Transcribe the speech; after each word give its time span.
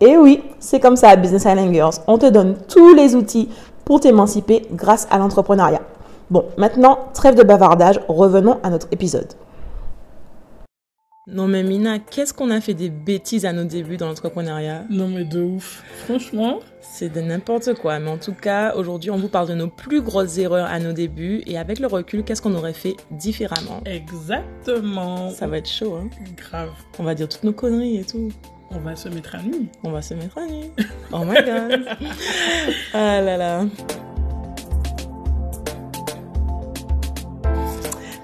Et 0.00 0.16
oui, 0.18 0.42
c'est 0.58 0.78
comme 0.78 0.96
ça 0.96 1.08
à 1.08 1.16
Business 1.16 1.44
Island 1.44 1.72
Girls. 1.72 1.94
On 2.06 2.18
te 2.18 2.26
donne 2.26 2.56
tous 2.68 2.94
les 2.94 3.14
outils 3.14 3.48
pour 3.84 4.00
t'émanciper 4.00 4.62
grâce 4.72 5.08
à 5.10 5.16
l'entrepreneuriat. 5.16 5.80
Bon, 6.28 6.44
maintenant, 6.58 6.98
trêve 7.14 7.34
de 7.34 7.42
bavardage, 7.42 8.00
revenons 8.08 8.58
à 8.62 8.68
notre 8.68 8.88
épisode. 8.90 9.32
Non 11.28 11.48
mais 11.48 11.64
Mina, 11.64 11.98
qu'est-ce 11.98 12.32
qu'on 12.32 12.50
a 12.50 12.60
fait 12.60 12.74
des 12.74 12.88
bêtises 12.88 13.46
à 13.46 13.52
nos 13.52 13.64
débuts 13.64 13.96
dans 13.96 14.06
l'entrepreneuriat? 14.06 14.84
Non 14.90 15.08
mais 15.08 15.24
de 15.24 15.42
ouf. 15.42 15.82
Franchement. 16.04 16.60
C'est 16.80 17.12
de 17.12 17.20
n'importe 17.20 17.74
quoi. 17.74 17.98
Mais 17.98 18.10
en 18.10 18.18
tout 18.18 18.34
cas, 18.34 18.74
aujourd'hui, 18.76 19.10
on 19.10 19.16
vous 19.16 19.28
parle 19.28 19.48
de 19.48 19.54
nos 19.54 19.66
plus 19.66 20.02
grosses 20.02 20.38
erreurs 20.38 20.68
à 20.70 20.78
nos 20.78 20.92
débuts. 20.92 21.42
Et 21.46 21.58
avec 21.58 21.80
le 21.80 21.88
recul, 21.88 22.22
qu'est-ce 22.22 22.40
qu'on 22.40 22.54
aurait 22.54 22.72
fait 22.72 22.94
différemment? 23.10 23.80
Exactement. 23.86 25.30
Ça 25.30 25.48
va 25.48 25.58
être 25.58 25.68
chaud, 25.68 25.96
hein? 25.96 26.08
Grave. 26.36 26.70
On 27.00 27.02
va 27.02 27.14
dire 27.16 27.28
toutes 27.28 27.42
nos 27.42 27.52
conneries 27.52 27.96
et 27.96 28.04
tout. 28.04 28.28
On 28.70 28.78
va 28.80 28.96
se 28.96 29.08
mettre 29.08 29.34
à 29.34 29.42
nu. 29.42 29.68
On 29.84 29.90
va 29.90 30.02
se 30.02 30.14
mettre 30.14 30.38
à 30.38 30.46
nu. 30.46 30.64
Oh 31.12 31.24
my 31.24 31.34
god. 31.34 31.86
ah 32.92 33.20
là 33.20 33.36
là. 33.36 33.64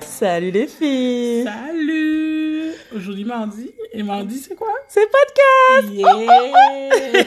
Salut 0.01 0.51
les 0.51 0.67
filles. 0.67 1.45
Salut. 1.45 2.73
Aujourd'hui 2.95 3.25
mardi. 3.25 3.71
Et 3.93 4.03
mardi 4.03 4.39
c'est 4.39 4.55
quoi? 4.55 4.69
C'est 4.89 5.07
podcast. 5.11 5.95
Yeah. 5.95 6.11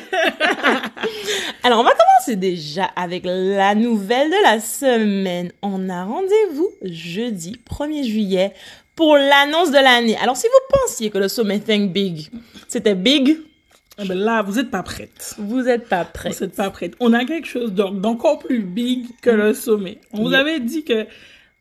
Alors 1.63 1.79
on 1.79 1.83
va 1.83 1.91
commencer 1.91 2.35
déjà 2.35 2.85
avec 2.95 3.23
la 3.25 3.75
nouvelle 3.75 4.29
de 4.29 4.43
la 4.43 4.59
semaine. 4.59 5.51
On 5.61 5.89
a 5.89 6.03
rendez-vous 6.05 6.69
jeudi 6.83 7.59
1er 7.69 8.03
juillet 8.03 8.53
pour 8.95 9.15
l'annonce 9.17 9.69
de 9.71 9.75
l'année. 9.77 10.17
Alors 10.17 10.37
si 10.37 10.47
vous 10.47 10.77
pensiez 10.81 11.09
que 11.09 11.17
le 11.17 11.27
sommet 11.27 11.59
Think 11.59 11.91
Big, 11.91 12.29
c'était 12.67 12.95
big, 12.95 13.37
Eh 13.99 14.05
ben 14.07 14.17
là, 14.17 14.41
vous 14.41 14.59
êtes 14.59 14.71
pas 14.71 14.83
prête. 14.83 15.35
vous 15.37 15.67
êtes 15.67 15.87
pas 15.87 16.03
prêts. 16.05 16.29
Vous 16.29 16.43
êtes 16.43 16.55
pas 16.55 16.69
prête. 16.69 16.93
On 16.99 17.13
a 17.13 17.23
quelque 17.25 17.47
chose 17.47 17.71
d'en- 17.73 17.91
d'encore 17.91 18.39
plus 18.39 18.59
big 18.61 19.05
que 19.21 19.29
le 19.29 19.53
sommet. 19.53 19.99
On 20.11 20.21
vous 20.23 20.33
avait 20.33 20.59
dit 20.59 20.83
que 20.83 21.05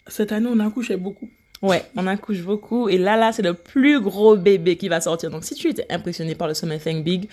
cette 0.09 0.33
année, 0.33 0.49
on 0.51 0.59
accouchait 0.61 0.97
beaucoup. 0.97 1.29
Ouais, 1.63 1.83
on 1.97 2.07
accouche 2.07 2.43
beaucoup 2.43 2.91
et 2.91 2.99
là 2.99 3.17
là 3.17 3.33
c'est 3.33 3.41
le 3.41 3.55
plus 3.55 3.99
gros 3.99 4.37
bébé 4.37 4.77
qui 4.77 4.89
va 4.89 5.01
sortir. 5.01 5.31
Donc 5.31 5.45
si 5.45 5.55
tu 5.55 5.69
étais 5.71 5.87
impressionné 5.89 6.35
par 6.35 6.47
le 6.47 6.53
sommet 6.53 6.79
Think 6.79 7.03
Big, 7.05 7.27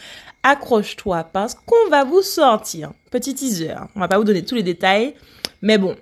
accroche-toi 0.44 1.23
parce 1.34 1.53
qu'on 1.56 1.90
va 1.90 2.03
vous 2.06 2.22
sortir 2.22 2.91
petit 3.09 3.34
teaser. 3.35 3.73
On 3.95 4.00
va 4.00 4.07
pas 4.07 4.17
vous 4.17 4.23
donner 4.23 4.44
tous 4.45 4.56
les 4.56 4.63
détails, 4.63 5.16
mais 5.61 5.78
bon, 5.78 5.95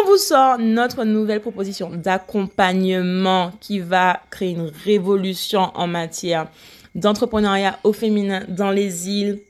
on 0.00 0.06
vous 0.06 0.16
sort 0.16 0.58
notre 0.58 1.04
nouvelle 1.04 1.40
proposition 1.40 1.90
d'accompagnement 1.90 3.52
qui 3.60 3.78
va 3.80 4.20
créer 4.30 4.50
une 4.50 4.70
révolution 4.84 5.70
en 5.74 5.86
matière 5.86 6.46
d'entrepreneuriat 6.94 7.78
au 7.84 7.92
féminin 7.92 8.42
dans 8.48 8.70
les 8.70 9.08
îles 9.08 9.40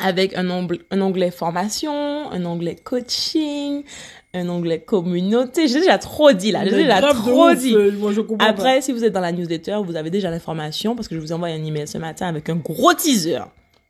avec 0.00 0.36
un 0.36 0.50
onglet, 0.50 0.80
un 0.90 1.00
onglet 1.00 1.30
formation, 1.30 1.92
un 2.30 2.44
onglet 2.44 2.76
coaching, 2.76 3.84
un 4.32 4.48
onglet 4.48 4.80
communauté. 4.80 5.68
J'ai 5.68 5.80
déjà 5.80 5.98
trop 5.98 6.32
dit 6.32 6.50
là, 6.50 6.64
j'ai 6.64 6.70
déjà 6.70 7.00
trop 7.00 7.50
ouf, 7.50 7.58
dit. 7.58 7.74
euh, 7.74 7.92
Moi, 7.92 8.12
je 8.12 8.20
comprends 8.20 8.46
Après, 8.46 8.80
si 8.82 8.90
vous 8.92 9.04
êtes 9.04 9.12
dans 9.12 9.20
la 9.20 9.30
newsletter, 9.32 9.78
vous 9.84 9.94
avez 9.96 10.10
déjà 10.10 10.30
l'information 10.30 10.96
parce 10.96 11.06
que 11.08 11.14
je 11.14 11.20
vous 11.20 11.32
envoie 11.32 11.48
un 11.48 11.64
email 11.64 11.86
ce 11.86 11.98
matin 11.98 12.26
avec 12.26 12.48
un 12.48 12.56
gros 12.56 12.92
teaser. 12.94 13.40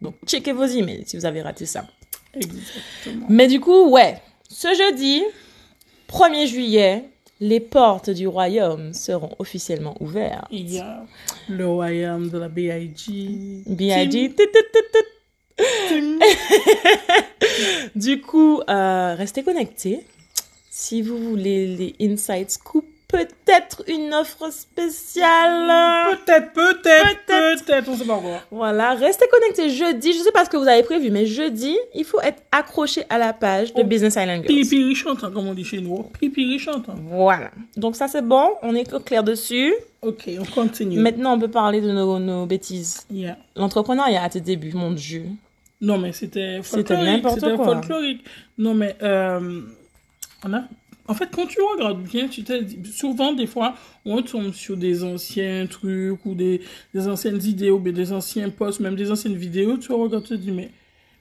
Donc, 0.03 0.15
checkez 0.26 0.53
vos 0.53 0.65
emails 0.66 1.04
si 1.06 1.16
vous 1.16 1.25
avez 1.25 1.41
raté 1.41 1.65
ça. 1.65 1.84
Exactement. 2.34 3.26
Mais 3.31 3.47
du 3.47 3.60
coup, 3.60 3.88
ouais, 3.91 4.21
ce 4.50 4.69
jeudi, 4.75 5.22
1er 6.09 6.47
juillet, 6.47 7.04
les 7.41 7.60
portes 7.60 8.10
du 8.10 8.26
royaume 8.26 8.92
seront 8.92 9.34
officiellement 9.38 9.97
ouvertes. 10.00 10.47
Il 10.50 10.72
y 10.72 10.78
a 10.78 11.04
le 11.48 11.66
royaume 11.66 12.31
de 12.31 12.38
la 12.38 12.48
BIG. 12.48 13.65
B.I.G. 13.66 14.34
Du 17.94 18.20
coup, 18.20 18.60
euh, 18.69 19.15
restez 19.15 19.42
connectés. 19.44 20.04
Si 20.70 21.03
vous 21.03 21.19
voulez 21.19 21.76
les 21.76 21.94
insights 22.00 22.50
scoop, 22.50 22.84
peut-être 23.16 23.82
une 23.88 24.12
offre 24.14 24.50
spéciale. 24.52 26.16
Peut-être, 26.25 26.52
peut-être, 26.52 27.26
Peut-être. 27.26 27.64
peut-être, 27.64 27.88
on 27.88 27.97
sait 27.97 28.04
pas 28.04 28.14
encore. 28.14 28.41
Voilà, 28.50 28.94
restez 28.94 29.26
connectés 29.30 29.70
jeudi. 29.70 30.12
Je 30.12 30.19
sais 30.19 30.32
pas 30.32 30.44
ce 30.44 30.50
que 30.50 30.56
vous 30.56 30.66
avez 30.69 30.82
prévu, 30.82 31.10
mais 31.10 31.26
jeudi, 31.26 31.76
il 31.94 32.04
faut 32.04 32.20
être 32.20 32.42
accroché 32.53 33.04
à 33.08 33.19
la 33.19 33.32
page 33.32 33.72
de 33.74 33.80
Oh. 33.80 33.84
Business 33.84 34.14
Island 34.16 34.44
Girls. 34.47 34.47
Pipi 34.62 34.94
chantant, 34.94 35.30
comme 35.30 35.48
on 35.48 35.54
dit 35.54 35.64
chez 35.64 35.80
nous. 35.80 36.03
Pipi 36.20 36.58
chantant. 36.58 36.94
Voilà. 37.10 37.50
Donc 37.76 37.97
ça, 37.97 38.08
c'est 38.08 38.22
bon. 38.26 38.50
On 38.62 38.74
est 38.74 38.92
au 38.92 39.00
clair 39.00 39.22
dessus. 39.24 39.74
Ok, 40.03 40.28
on 40.41 40.44
continue. 40.44 40.98
Maintenant, 40.98 41.34
on 41.34 41.38
peut 41.38 41.48
parler 41.50 41.80
de 41.80 41.91
nos, 41.91 42.18
nos 42.18 42.47
bêtises. 42.47 43.06
Yeah. 43.10 43.36
L'entrepreneuriat 43.56 44.22
à 44.22 44.28
tes 44.28 44.41
débuts, 44.41 44.72
mon 44.74 44.91
Dieu. 44.91 45.24
Non, 45.80 45.98
mais 45.98 46.12
c'était 46.12 46.60
C'était 46.62 46.94
folklorique. 46.94 47.06
n'importe 47.06 47.41
C'était 47.41 47.56
quoi. 47.56 47.65
folklorique. 47.65 48.24
Non, 48.59 48.74
mais 48.74 48.94
euh, 49.03 49.60
on 50.47 50.53
a... 50.54 50.62
En 51.06 51.15
fait, 51.15 51.28
quand 51.34 51.47
tu 51.47 51.59
regardes 51.60 52.03
bien, 52.03 52.28
tu 52.28 52.41
dit- 52.42 52.78
souvent, 52.91 53.33
des 53.33 53.47
fois, 53.47 53.74
on 54.06 54.22
tombe 54.22 54.53
sur 54.54 54.77
des 54.77 55.04
anciens 55.04 55.66
trucs 55.66 56.24
ou 56.24 56.34
des, 56.34 56.62
des 56.95 57.09
anciennes 57.09 57.42
idées 57.45 57.71
ou 57.71 57.78
bien 57.78 57.92
des 57.92 58.12
anciens 58.12 58.48
posts, 58.48 58.80
même 58.80 58.97
des 58.97 59.10
anciennes 59.10 59.36
vidéos. 59.36 59.77
Tu 59.77 59.92
regardes, 59.92 60.22
tu 60.24 60.30
te 60.30 60.34
dis, 60.34 60.51
mais, 60.51 60.71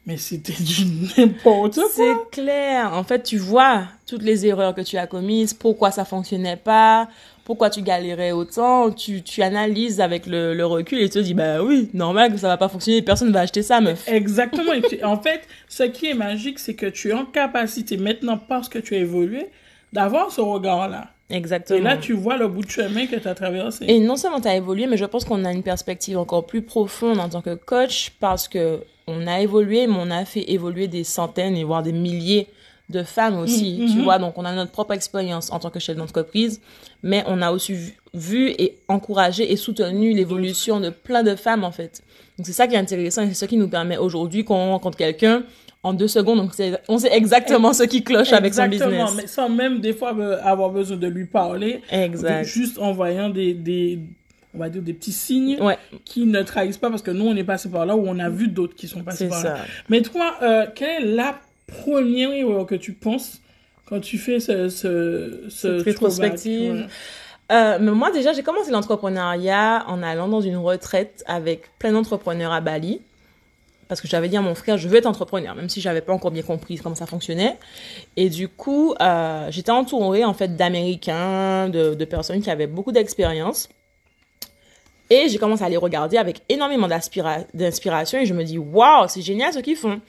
mais 0.06 0.15
c'était 0.15 0.53
du 0.53 0.85
n'importe 1.18 1.75
quoi. 1.75 1.85
C'est 1.91 2.15
clair. 2.31 2.94
En 2.94 3.03
fait, 3.03 3.24
tu 3.24 3.38
vois 3.38 3.83
toutes 4.07 4.24
les 4.24 4.45
erreurs 4.45 4.74
que 4.74 4.81
tu 4.81 4.97
as 4.97 5.06
commises, 5.07 5.53
pourquoi 5.53 5.91
ça 5.91 6.06
fonctionnait 6.06 6.56
pas, 6.57 7.09
pourquoi 7.44 7.69
tu 7.69 7.81
galérais 7.81 8.31
autant. 8.31 8.89
Tu, 8.91 9.21
tu 9.21 9.41
analyses 9.41 10.00
avec 10.00 10.27
le, 10.27 10.53
le 10.53 10.65
recul 10.65 11.00
et 11.00 11.09
tu 11.09 11.15
te 11.15 11.19
dis, 11.19 11.33
bah 11.33 11.62
oui, 11.62 11.89
normal 11.94 12.31
que 12.31 12.38
ça 12.38 12.47
va 12.47 12.56
pas 12.57 12.69
fonctionner, 12.69 13.01
personne 13.01 13.33
va 13.33 13.41
acheter 13.41 13.63
ça, 13.63 13.81
meuf. 13.81 14.07
Exactement. 14.07 14.71
Et 14.74 15.03
en 15.03 15.21
fait, 15.21 15.41
ce 15.68 15.83
qui 15.83 16.06
est 16.07 16.13
magique, 16.13 16.59
c'est 16.59 16.75
que 16.75 16.85
tu 16.85 17.09
es 17.09 17.13
en 17.13 17.25
capacité 17.25 17.97
maintenant, 17.97 18.38
parce 18.38 18.69
que 18.69 18.80
tu 18.80 18.95
as 18.95 19.00
évolué, 19.00 19.47
d'avoir 19.94 20.31
ce 20.31 20.42
regard-là. 20.42 21.07
Exactement. 21.30 21.80
Et 21.80 21.81
là, 21.81 21.98
tu 21.98 22.13
vois 22.13 22.38
le 22.38 22.48
bout 22.48 22.63
de 22.63 22.69
chemin 22.69 23.07
que 23.07 23.16
tu 23.16 23.28
as 23.28 23.34
traversé. 23.34 23.86
Et 23.88 24.00
non 24.00 24.18
seulement 24.18 24.42
tu 24.42 24.48
as 24.48 24.56
évolué, 24.56 24.88
mais 24.88 24.98
je 24.98 25.06
pense 25.06 25.24
qu'on 25.24 25.45
a 25.45 25.51
une 25.51 25.63
perspective 25.63 26.18
encore 26.18 26.45
plus 26.45 26.62
profonde 26.62 27.19
en 27.19 27.30
tant 27.30 27.42
que 27.42 27.56
coach 27.56 28.12
parce 28.19 28.48
que 28.48 28.81
on 29.07 29.28
a 29.28 29.42
évolué, 29.42 29.88
mais 29.88 29.95
on 29.98 30.12
a 30.12 30.25
fait 30.25 30.51
évoluer 30.51 30.88
des 30.88 31.04
centaines 31.04 31.56
et 31.56 31.63
voire 31.63 31.84
des 31.84 31.92
milliers 31.92 32.48
de 32.90 33.04
femmes 33.04 33.38
aussi, 33.38 33.80
Mm, 33.80 33.88
tu 33.88 33.98
mhm. 33.98 34.04
vois. 34.04 34.19
Donc, 34.19 34.38
on 34.38 34.45
a 34.45 34.54
notre 34.54 34.72
propre 34.72 34.94
expérience 34.94 35.51
en 35.51 35.60
tant 35.60 35.69
que 35.69 35.80
chef 35.80 35.95
d'entreprise, 35.95 36.62
mais 37.01 37.24
on 37.28 37.42
a 37.42 37.51
aussi 37.51 37.74
vu, 37.74 37.98
vu 38.13 38.50
et 38.50 38.78
encouragé 38.88 39.51
et 39.51 39.56
soutenu 39.56 40.13
l'évolution 40.13 40.80
de 40.80 40.90
plein 40.90 41.24
de 41.24 41.36
femmes, 41.36 41.63
en 41.63 41.72
fait. 41.72 42.04
Donc, 42.38 42.45
c'est 42.45 42.54
ça 42.54 42.68
qui 42.68 42.75
est 42.75 42.80
intéressant 42.80 43.24
et 43.24 43.30
c'est 43.30 43.34
ce 43.34 43.45
qui 43.45 43.57
nous 43.57 43.69
permet 43.69 43.98
aujourd'hui 43.98 44.44
qu'on 44.44 44.72
rencontre 44.72 44.98
quelqu'un 44.98 45.44
en 45.83 45.94
deux 45.94 46.07
secondes, 46.07 46.38
donc 46.38 46.51
on 46.88 46.97
sait 46.97 47.12
exactement 47.13 47.74
ce 47.74 47.83
qui 47.83 48.03
cloche 48.03 48.31
avec 48.31 48.53
son 48.53 48.63
Exactement, 48.63 49.06
business. 49.06 49.21
mais 49.21 49.27
sans 49.27 49.50
même 49.50 49.81
des 49.81 49.91
fois 49.94 50.15
euh, 50.18 50.39
avoir 50.44 50.69
besoin 50.69 50.95
de 50.97 51.07
lui 51.07 51.25
parler. 51.25 51.81
Exact. 51.91 52.44
Juste 52.45 52.80
en 52.80 52.94
voyant 52.94 53.30
des, 53.30 53.53
des, 53.53 54.00
on 54.56 54.59
va 54.59 54.69
dire 54.69 54.81
des 54.81 54.94
petits 54.94 55.12
signes 55.12 55.57
Ouais, 55.62 55.77
qui 56.06 56.25
ne 56.25 56.41
trahissent 56.41 56.77
pas 56.77 56.89
parce 56.89 57.01
que 57.01 57.12
nous, 57.12 57.25
on 57.25 57.35
est 57.35 57.44
passé 57.44 57.69
par 57.69 57.85
là 57.85 57.95
ou 57.97 58.06
on 58.07 58.18
a 58.19 58.30
vu 58.30 58.47
d'autres 58.47 58.75
qui 58.75 58.88
sont 58.88 59.03
passés 59.03 59.25
c'est 59.25 59.30
par 59.30 59.41
ça. 59.41 59.53
là. 59.56 59.59
Mais 59.89 60.01
toi, 60.01 60.35
euh, 60.41 60.65
quelle 60.74 61.03
est 61.03 61.15
la 61.15 61.38
première 61.68 62.31
erreur 62.31 62.65
que 62.65 62.75
tu 62.75 62.94
penses 62.94 63.41
quand 63.85 64.00
tu 64.00 64.18
fais 64.18 64.39
ce, 64.39 64.69
ce, 64.69 65.41
ce 65.50 65.77
Cette 65.77 65.81
rétrospective. 65.81 66.88
Euh, 67.51 67.77
mais 67.81 67.91
moi, 67.91 68.09
déjà, 68.12 68.31
j'ai 68.31 68.41
commencé 68.41 68.71
l'entrepreneuriat 68.71 69.83
en 69.88 70.01
allant 70.01 70.30
dans 70.30 70.39
une 70.41 70.56
retraite 70.57 71.24
avec 71.27 71.63
plein 71.77 71.91
d'entrepreneurs 71.91 72.53
à 72.53 72.62
Bali. 72.62 73.01
Parce 73.88 74.01
que 74.01 74.07
j'avais 74.07 74.30
dit 74.30 74.38
à 74.38 74.41
mon 74.41 74.56
frère, 74.56 74.77
je 74.77 74.88
veux 74.88 74.97
être 74.97 75.06
entrepreneur, 75.06 75.56
même 75.56 75.69
si 75.69 75.81
j'avais 75.81 76.01
pas 76.01 76.13
encore 76.13 76.31
bien 76.31 76.41
compris 76.41 76.77
comment 76.77 76.95
ça 76.95 77.06
fonctionnait. 77.06 77.57
Et 78.15 78.30
du 78.30 78.47
coup, 78.47 78.95
euh, 79.01 79.47
j'étais 79.50 79.71
entourée, 79.71 80.25
en 80.25 80.33
fait, 80.33 80.56
d'Américains, 80.56 81.69
de, 81.69 81.94
de 81.94 82.06
personnes 82.06 82.41
qui 82.41 82.50
avaient 82.50 82.68
beaucoup 82.68 82.91
d'expérience. 82.91 83.69
Et 85.09 85.27
j'ai 85.30 85.38
commencé 85.38 85.63
à 85.63 85.69
les 85.69 85.77
regarder 85.77 86.18
avec 86.18 86.41
énormément 86.50 86.88
d'inspiration 86.88 88.19
et 88.19 88.25
je 88.25 88.33
me 88.33 88.44
dis, 88.44 88.57
waouh, 88.57 89.07
c'est 89.07 89.21
génial 89.21 89.53
ce 89.53 89.59
qu'ils 89.59 89.75
font. 89.75 90.01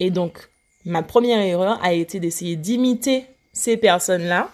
Et 0.00 0.10
donc, 0.10 0.48
ma 0.84 1.02
première 1.02 1.40
erreur 1.40 1.78
a 1.82 1.92
été 1.92 2.20
d'essayer 2.20 2.56
d'imiter 2.56 3.26
ces 3.52 3.76
personnes-là 3.76 4.48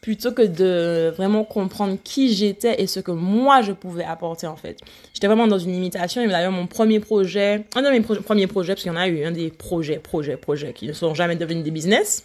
plutôt 0.00 0.32
que 0.32 0.42
de 0.42 1.12
vraiment 1.14 1.44
comprendre 1.44 1.98
qui 2.02 2.34
j'étais 2.34 2.80
et 2.80 2.86
ce 2.86 3.00
que 3.00 3.10
moi 3.10 3.60
je 3.60 3.72
pouvais 3.72 4.04
apporter 4.04 4.46
en 4.46 4.56
fait. 4.56 4.78
J'étais 5.12 5.26
vraiment 5.26 5.46
dans 5.46 5.58
une 5.58 5.74
imitation 5.74 6.22
et 6.22 6.28
d'ailleurs 6.28 6.52
mon 6.52 6.66
premier 6.66 7.00
projet, 7.00 7.66
un 7.74 7.82
de 7.82 7.90
mes 7.90 8.00
premiers 8.00 8.46
projets, 8.46 8.72
parce 8.72 8.82
qu'il 8.82 8.92
y 8.92 8.94
en 8.94 8.98
a 8.98 9.08
eu 9.08 9.24
un 9.24 9.30
des 9.30 9.50
projets, 9.50 9.98
projets, 9.98 10.36
projets 10.36 10.72
qui 10.72 10.86
ne 10.86 10.92
sont 10.92 11.14
jamais 11.14 11.36
devenus 11.36 11.64
des 11.64 11.70
business, 11.70 12.24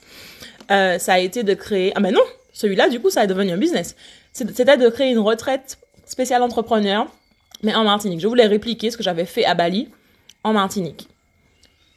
euh, 0.72 0.98
ça 1.00 1.14
a 1.14 1.20
été 1.20 1.44
de 1.44 1.54
créer, 1.54 1.92
ah 1.96 2.00
ben 2.00 2.14
non, 2.14 2.24
celui-là 2.54 2.88
du 2.88 3.00
coup 3.00 3.10
ça 3.10 3.22
a 3.22 3.28
devenu 3.28 3.52
un 3.52 3.58
business. 3.58 3.96
C'était 4.32 4.78
de 4.78 4.90
créer 4.90 5.12
une 5.12 5.20
retraite 5.20 5.78
spéciale 6.06 6.42
entrepreneur, 6.44 7.08
mais 7.64 7.76
en 7.76 7.84
Martinique. 7.84 8.20
Je 8.20 8.28
voulais 8.28 8.46
répliquer 8.46 8.92
ce 8.92 8.98
que 8.98 9.04
j'avais 9.04 9.26
fait 9.26 9.46
à 9.46 9.54
Bali 9.54 9.90
en 10.44 10.54
Martinique. 10.54 11.08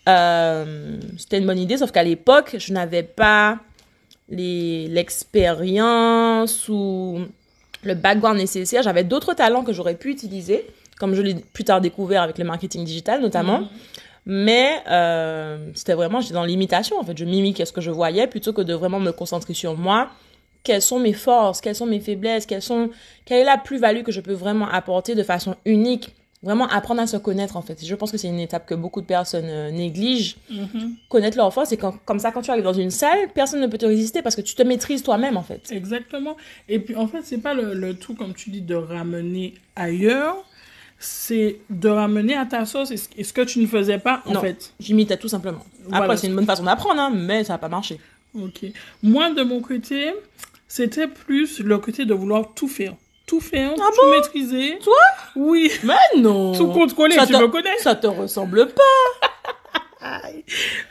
Euh, 0.08 0.98
c'était 1.18 1.38
une 1.38 1.46
bonne 1.46 1.58
idée, 1.58 1.76
sauf 1.76 1.92
qu'à 1.92 2.02
l'époque, 2.02 2.56
je 2.58 2.72
n'avais 2.72 3.02
pas 3.02 3.58
l'expérience 4.28 6.68
ou 6.68 7.20
le 7.82 7.94
background 7.94 8.38
nécessaire. 8.38 8.82
J'avais 8.82 9.04
d'autres 9.04 9.34
talents 9.34 9.64
que 9.64 9.72
j'aurais 9.72 9.94
pu 9.94 10.10
utiliser, 10.10 10.66
comme 10.98 11.14
je 11.14 11.22
l'ai 11.22 11.34
plus 11.34 11.64
tard 11.64 11.80
découvert 11.80 12.22
avec 12.22 12.38
le 12.38 12.44
marketing 12.44 12.84
digital 12.84 13.20
notamment. 13.20 13.60
Mhm. 13.60 13.68
Mais 14.26 14.82
euh, 14.90 15.70
c'était 15.74 15.94
vraiment, 15.94 16.20
j'étais 16.20 16.34
dans 16.34 16.44
l'imitation 16.44 17.00
en 17.00 17.02
fait. 17.02 17.16
Je 17.16 17.24
mimiquais 17.24 17.64
ce 17.64 17.72
que 17.72 17.80
je 17.80 17.90
voyais 17.90 18.26
plutôt 18.26 18.52
que 18.52 18.60
de 18.60 18.74
vraiment 18.74 19.00
me 19.00 19.10
concentrer 19.10 19.54
sur 19.54 19.74
moi. 19.76 20.10
Quelles 20.64 20.82
sont 20.82 20.98
mes 20.98 21.14
forces, 21.14 21.62
quelles 21.62 21.76
sont 21.76 21.86
mes 21.86 22.00
faiblesses, 22.00 22.44
quelles 22.44 22.60
sont, 22.60 22.90
quelle 23.24 23.38
est 23.38 23.44
la 23.44 23.56
plus-value 23.56 24.02
que 24.02 24.12
je 24.12 24.20
peux 24.20 24.34
vraiment 24.34 24.68
apporter 24.68 25.14
de 25.14 25.22
façon 25.22 25.56
unique? 25.64 26.14
Vraiment 26.42 26.68
apprendre 26.68 27.00
à 27.02 27.06
se 27.08 27.16
connaître 27.16 27.56
en 27.56 27.62
fait. 27.62 27.84
Je 27.84 27.94
pense 27.96 28.12
que 28.12 28.16
c'est 28.16 28.28
une 28.28 28.38
étape 28.38 28.64
que 28.64 28.74
beaucoup 28.76 29.00
de 29.00 29.06
personnes 29.06 29.46
euh, 29.48 29.70
négligent 29.72 30.36
Mhm. 30.50 30.94
connaître 31.08 31.36
leurs 31.36 31.52
forces 31.52 31.72
et 31.72 31.76
quand, 31.76 31.96
comme 32.04 32.20
ça 32.20 32.30
quand 32.30 32.42
tu 32.42 32.50
arrives 32.52 32.62
dans 32.62 32.72
une 32.72 32.92
salle 32.92 33.28
personne 33.34 33.60
ne 33.60 33.66
peut 33.66 33.76
te 33.78 33.86
résister 33.86 34.22
parce 34.22 34.36
que 34.36 34.40
tu 34.40 34.54
te 34.54 34.62
maîtrises 34.62 35.02
toi-même 35.02 35.36
en 35.36 35.42
fait 35.42 35.68
Exactement. 35.72 36.36
Et 36.68 36.78
puis, 36.78 36.94
en 36.94 37.08
fait, 37.08 37.22
c'est 37.24 37.38
pas 37.38 37.54
le, 37.54 37.74
le 37.74 37.94
tout, 37.94 38.14
comme 38.14 38.34
tu 38.34 38.50
dis, 38.50 38.60
de 38.60 38.74
ramener 38.76 39.54
ailleurs. 39.74 40.36
C'est 41.00 41.58
de 41.70 41.88
ramener 41.88 42.34
à 42.36 42.44
ta 42.44 42.64
sauce 42.66 42.90
et 42.90 42.96
ce, 42.96 43.08
et 43.16 43.22
ce 43.24 43.32
que 43.32 43.42
tu 43.42 43.60
ne 43.60 43.66
faisais 43.66 43.98
pas, 43.98 44.22
en 44.26 44.32
Non. 44.32 44.40
fait. 44.40 44.72
j'imitais 44.80 45.16
tout 45.16 45.28
simplement 45.28 45.64
après 45.86 45.98
Voilà. 45.98 46.16
c'est 46.16 46.26
une 46.26 46.34
bonne 46.34 46.44
façon 46.46 46.64
d'apprendre 46.64 47.00
hein, 47.00 47.10
mais 47.14 47.44
ça 47.44 47.52
n'a 47.54 47.58
pas 47.58 47.68
marché 47.68 47.98
Ok. 48.34 48.66
Moi, 49.02 49.32
de 49.32 49.42
mon 49.42 49.60
côté, 49.60 50.12
c'était 50.68 51.06
plus 51.08 51.60
le 51.60 51.78
côté 51.78 52.04
de 52.04 52.14
vouloir 52.14 52.52
tout 52.54 52.68
faire. 52.68 52.94
Tout 53.28 53.40
faire, 53.40 53.74
Ah 53.78 53.90
tout 53.94 54.10
maîtriser. 54.10 54.78
Toi 54.82 54.94
Oui. 55.36 55.70
mais 55.84 55.94
non 56.20 56.52
Tout 56.52 56.66
contrôler, 56.68 57.14
ça 57.14 57.26
tu 57.26 57.34
me 57.34 57.46
connais. 57.48 57.76
ça 57.78 57.94
te 57.94 58.06
ressemble 58.08 58.68
pas 58.68 59.28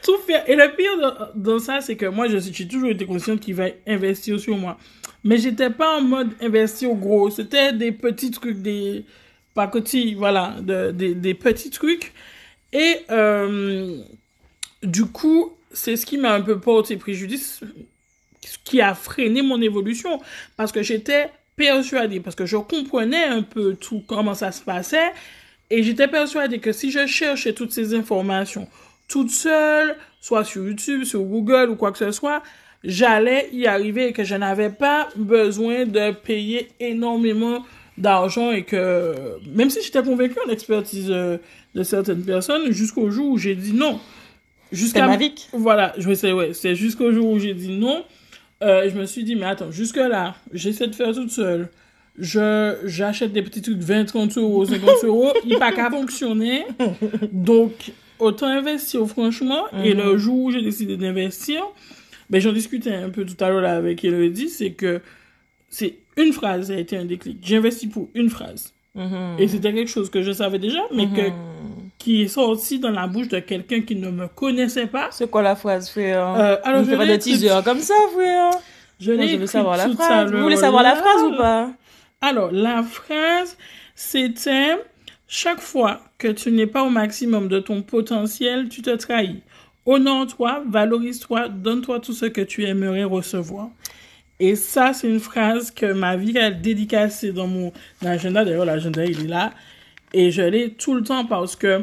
Tout 0.03 0.17
faire. 0.25 0.43
Et 0.47 0.55
le 0.55 0.75
pire 0.75 0.97
dans, 0.99 1.13
dans 1.53 1.59
ça, 1.59 1.81
c'est 1.81 1.95
que 1.95 2.05
moi, 2.05 2.27
j'ai 2.27 2.67
toujours 2.67 2.89
été 2.89 3.05
consciente 3.05 3.39
qu'il 3.39 3.55
va 3.55 3.65
investir 3.87 4.39
sur 4.39 4.55
moi. 4.57 4.77
Mais 5.23 5.37
j'étais 5.37 5.69
pas 5.69 5.97
en 5.97 6.01
mode 6.01 6.29
investir 6.41 6.93
gros. 6.93 7.29
C'était 7.29 7.73
des 7.73 7.91
petits 7.91 8.31
trucs, 8.31 8.61
des 8.61 9.03
pacotilles, 9.53 10.13
voilà, 10.13 10.55
de- 10.61 10.91
des, 10.91 11.15
des 11.15 11.33
petits 11.33 11.69
trucs. 11.71 12.13
Et 12.71 12.97
euh, 13.09 13.97
du 14.83 15.05
coup, 15.05 15.53
c'est 15.71 15.95
ce 15.95 16.05
qui 16.05 16.17
m'a 16.17 16.33
un 16.33 16.41
peu 16.41 16.59
porté 16.59 16.97
préjudice, 16.97 17.61
ce 18.45 18.57
qui 18.63 18.81
a 18.81 18.93
freiné 18.93 19.41
mon 19.41 19.59
évolution. 19.61 20.21
Parce 20.55 20.71
que 20.71 20.83
j'étais 20.83 21.29
persuadée, 21.57 22.21
parce 22.21 22.35
que 22.37 22.45
je 22.45 22.55
comprenais 22.55 23.25
un 23.25 23.41
peu 23.41 23.75
tout 23.75 24.03
comment 24.07 24.35
ça 24.35 24.53
se 24.53 24.61
passait. 24.61 25.11
Et 25.69 25.83
j'étais 25.83 26.07
persuadée 26.07 26.59
que 26.59 26.71
si 26.71 26.91
je 26.91 27.05
cherchais 27.05 27.51
toutes 27.51 27.73
ces 27.73 27.93
informations 27.93 28.67
toute 29.07 29.31
seule, 29.31 29.95
soit 30.19 30.43
sur 30.43 30.65
YouTube, 30.65 31.03
sur 31.03 31.21
Google 31.21 31.69
ou 31.69 31.75
quoi 31.75 31.91
que 31.91 31.97
ce 31.97 32.11
soit, 32.11 32.43
j'allais 32.83 33.49
y 33.53 33.65
arriver 33.65 34.09
et 34.09 34.13
que 34.13 34.23
je 34.23 34.35
n'avais 34.35 34.69
pas 34.69 35.07
besoin 35.15 35.85
de 35.85 36.11
payer 36.11 36.69
énormément 36.79 37.63
d'argent 37.97 38.51
et 38.51 38.63
que 38.63 39.15
même 39.53 39.69
si 39.69 39.81
j'étais 39.81 40.03
convaincue 40.03 40.37
en 40.45 40.49
l'expertise 40.49 41.09
euh, 41.09 41.37
de 41.73 41.83
certaines 41.83 42.23
personnes, 42.23 42.71
jusqu'au 42.71 43.09
jour 43.09 43.31
où 43.31 43.37
j'ai 43.37 43.55
dit 43.55 43.73
non. 43.73 43.99
Jusqu'à. 44.71 45.07
Voilà, 45.53 45.93
je 45.97 46.13
sais, 46.13 46.31
ouais, 46.31 46.53
c'est 46.53 46.75
jusqu'au 46.75 47.11
jour 47.11 47.31
où 47.31 47.39
j'ai 47.39 47.53
dit 47.53 47.71
non. 47.71 48.03
Euh, 48.63 48.89
je 48.89 48.97
me 48.97 49.05
suis 49.05 49.23
dit, 49.23 49.35
mais 49.35 49.45
attends, 49.45 49.71
jusque-là, 49.71 50.35
j'essaie 50.53 50.87
de 50.87 50.95
faire 50.95 51.13
toute 51.13 51.29
seule. 51.31 51.69
Je, 52.17 52.75
j'achète 52.85 53.31
des 53.31 53.43
petits 53.43 53.61
trucs 53.61 53.77
20, 53.77 54.05
30 54.05 54.37
euros, 54.37 54.65
50 54.65 54.89
euros. 55.03 55.31
Il 55.43 55.49
n'y 55.49 55.55
a 55.55 55.59
pas 55.59 55.71
qu'à 55.71 55.89
fonctionner. 55.91 56.65
Donc, 57.31 57.91
autant 58.19 58.47
investir, 58.47 59.05
franchement. 59.07 59.65
Et 59.83 59.93
le 59.93 60.17
jour 60.17 60.45
où 60.45 60.51
j'ai 60.51 60.61
décidé 60.63 60.97
d'investir, 60.97 61.61
ben, 62.29 62.41
j'en 62.41 62.51
discutais 62.53 62.93
un 62.95 63.09
peu 63.09 63.23
tout 63.25 63.41
à 63.43 63.49
l'heure 63.49 63.65
avec 63.69 64.03
Elodie, 64.03 64.49
c'est 64.49 64.71
que 64.71 65.01
c'est 65.69 65.95
une 66.17 66.33
phrase, 66.33 66.67
ça 66.67 66.73
a 66.73 66.77
été 66.77 66.97
un 66.97 67.05
déclic. 67.05 67.37
J'investis 67.43 67.89
pour 67.89 68.09
une 68.15 68.29
phrase. 68.31 68.73
Mhm. 68.95 69.35
Et 69.37 69.47
c'était 69.47 69.71
quelque 69.71 69.91
chose 69.91 70.09
que 70.09 70.23
je 70.23 70.31
savais 70.31 70.57
déjà, 70.57 70.81
mais 70.95 71.05
que, 71.07 71.21
Mhm. 71.29 71.33
Qui 71.97 72.21
est 72.21 72.27
sorti 72.27 72.79
dans 72.79 72.91
la 72.91 73.07
bouche 73.07 73.27
de 73.27 73.39
quelqu'un 73.39 73.81
qui 73.81 73.95
ne 73.95 74.09
me 74.09 74.27
connaissait 74.27 74.87
pas. 74.87 75.09
c'est 75.11 75.29
quoi 75.29 75.41
la 75.41 75.55
phrase 75.55 75.89
frère 75.89 76.27
Euh, 76.35 76.57
alors, 76.63 76.83
je 76.83 76.95
pas 76.95 77.05
de 77.05 77.15
teaser 77.15 77.49
comme 77.65 77.79
ça 77.79 77.95
frère 78.13 78.51
Je 78.99 79.13
Moi, 79.13 79.27
je 79.27 79.35
veux 79.37 79.47
savoir 79.47 79.77
la 79.77 79.89
phrase 79.89 80.31
vous 80.31 80.41
voulez 80.41 80.57
savoir 80.57 80.83
la 80.83 80.95
phrase 80.95 81.23
ou 81.23 81.37
pas? 81.37 81.71
Alors, 82.21 82.51
la 82.51 82.83
phrase, 82.83 83.57
c'était 83.95 84.77
chaque 85.27 85.59
fois 85.59 86.01
que 86.17 86.27
tu 86.29 86.51
n'es 86.51 86.67
pas 86.67 86.83
au 86.83 86.89
maximum 86.89 87.47
de 87.47 87.59
ton 87.59 87.81
potentiel, 87.81 88.69
tu 88.69 88.81
te 88.81 88.95
trahis. 88.95 89.41
Honore-toi, 89.85 90.63
valorise-toi, 90.67 91.49
donne-toi 91.49 91.99
tout 91.99 92.13
ce 92.13 92.25
que 92.25 92.41
tu 92.41 92.65
aimerais 92.65 93.03
recevoir. 93.03 93.69
Et 94.39 94.55
ça, 94.55 94.93
c'est 94.93 95.07
une 95.07 95.19
phrase 95.19 95.71
que 95.71 95.91
ma 95.93 96.15
vie 96.15 96.37
a 96.37 96.51
dédicacée 96.51 97.31
dans 97.31 97.47
mon 97.47 97.71
agenda. 98.05 98.45
D'ailleurs, 98.45 98.65
l'agenda, 98.65 99.05
il 99.05 99.25
est 99.25 99.27
là. 99.27 99.51
Et 100.13 100.31
je 100.31 100.41
l'ai 100.41 100.71
tout 100.73 100.93
le 100.93 101.03
temps 101.03 101.25
parce 101.25 101.55
que 101.55 101.81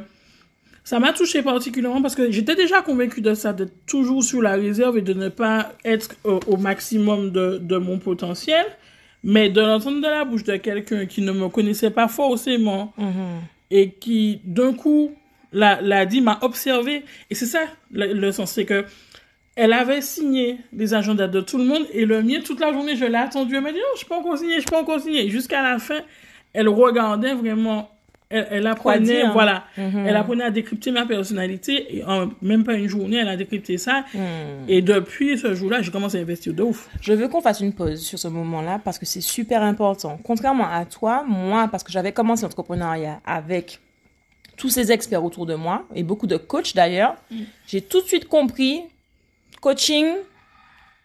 ça 0.83 0.99
m'a 0.99 1.13
touché 1.13 1.43
particulièrement 1.43 2.03
parce 2.03 2.15
que 2.15 2.31
j'étais 2.31 2.55
déjà 2.55 2.83
convaincue 2.83 3.21
de 3.21 3.35
ça, 3.35 3.53
d'être 3.53 3.87
toujours 3.87 4.23
sur 4.23 4.43
la 4.43 4.53
réserve 4.53 4.99
et 4.99 5.03
de 5.03 5.15
ne 5.15 5.29
pas 5.29 5.73
être 5.85 6.15
au 6.25 6.57
maximum 6.57 7.31
de, 7.31 7.59
de 7.59 7.77
mon 7.77 7.99
potentiel. 7.99 8.65
Mais 9.27 9.49
de 9.49 9.61
l'entendre 9.63 10.03
de 10.03 10.07
la 10.07 10.25
bouche 10.27 10.45
de 10.45 10.57
quelqu'un 10.57 11.07
qui 11.07 11.23
ne 11.23 11.33
me 11.33 11.49
connaissait 11.49 11.91
pas 11.91 12.09
forcément 12.09 12.93
Mhm. 12.99 13.41
et 13.71 13.91
qui, 13.93 14.41
d'un 14.45 14.75
coup, 14.75 15.13
l'a, 15.53 16.05
dit, 16.05 16.21
m'a 16.21 16.39
observé. 16.43 17.05
Et 17.31 17.35
c'est 17.35 17.47
ça 17.47 17.61
le, 17.91 18.13
le 18.13 18.33
sens, 18.33 18.53
c'est 18.53 18.67
que 18.67 18.85
elle 19.57 19.73
avait 19.73 20.03
signé 20.03 20.59
les 20.75 20.93
agendas 20.93 21.29
de 21.29 21.41
tout 21.41 21.57
le 21.57 21.65
monde 21.65 21.87
et 21.93 22.05
le 22.05 22.23
mien, 22.23 22.41
toute 22.45 22.61
la 22.61 22.73
journée, 22.73 22.97
je 22.97 23.05
l'ai 23.07 23.17
attendu. 23.17 23.55
Elle 23.55 23.63
m'a 23.63 23.73
dit, 23.73 23.79
oh, 23.81 23.97
je 23.99 24.05
peux 24.05 24.15
encore 24.15 24.37
signer, 24.37 24.61
je 24.61 24.67
peux 24.67 24.77
encore 24.77 25.01
signer. 25.01 25.31
Jusqu'à 25.31 25.63
la 25.63 25.79
fin, 25.79 26.01
elle 26.53 26.69
regardait 26.69 27.33
vraiment 27.35 27.89
elle, 28.35 28.49
elle 28.51 28.67
apprenait, 28.67 29.01
dire. 29.23 29.33
voilà, 29.33 29.65
Mhm. 29.77 30.07
elle 30.07 30.17
apprenait 30.17 30.45
à 30.45 30.51
décrypter 30.51 30.91
ma 30.91 31.07
personnalité 31.07 31.97
et 31.97 32.05
en 32.05 32.29
même 32.43 32.65
pas 32.65 32.75
une 32.75 32.89
journée, 32.89 33.17
elle 33.19 33.29
a 33.29 33.37
décrypté 33.37 33.79
ça. 33.79 34.05
Hmm. 34.15 34.65
Et 34.69 34.83
depuis 34.83 35.39
ce 35.39 35.55
jour-là, 35.55 35.81
j'ai 35.83 35.91
commencé 35.91 36.19
à 36.19 36.21
investir 36.23 36.53
de 36.55 36.63
ouf. 36.63 36.89
Je 37.01 37.13
veux 37.13 37.29
qu'on 37.29 37.41
fasse 37.41 37.61
une 37.61 37.73
pause 37.73 38.01
sur 38.03 38.19
ce 38.19 38.29
moment-là 38.29 38.81
parce 38.85 38.99
que 38.99 39.07
c'est 39.07 39.21
super 39.21 39.63
important. 39.63 40.19
Contrairement 40.23 40.69
à 40.71 40.85
toi, 40.85 41.25
moi, 41.27 41.69
parce 41.71 41.83
que 41.85 41.93
j'avais 41.93 42.13
commencé 42.13 42.43
l'entrepreneuriat 42.43 43.21
avec 43.25 43.81
tous 44.57 44.69
ces 44.71 44.93
experts 44.93 45.25
autour 45.25 45.47
de 45.47 45.55
moi 45.55 45.85
et 45.95 46.03
beaucoup 46.03 46.27
de 46.27 46.37
coachs 46.37 46.75
d'ailleurs, 46.77 47.17
j'ai 47.67 47.81
tout 47.81 48.01
de 48.01 48.07
suite 48.07 48.29
compris 48.29 48.83
coaching, 49.61 50.07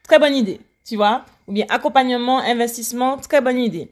très 0.03 0.19
bonne 0.19 0.35
idée, 0.35 0.59
tu 0.87 0.95
vois, 0.95 1.25
ou 1.47 1.53
bien 1.53 1.65
accompagnement, 1.69 2.39
investissement, 2.39 3.17
très 3.17 3.41
bonne 3.41 3.57
idée. 3.57 3.89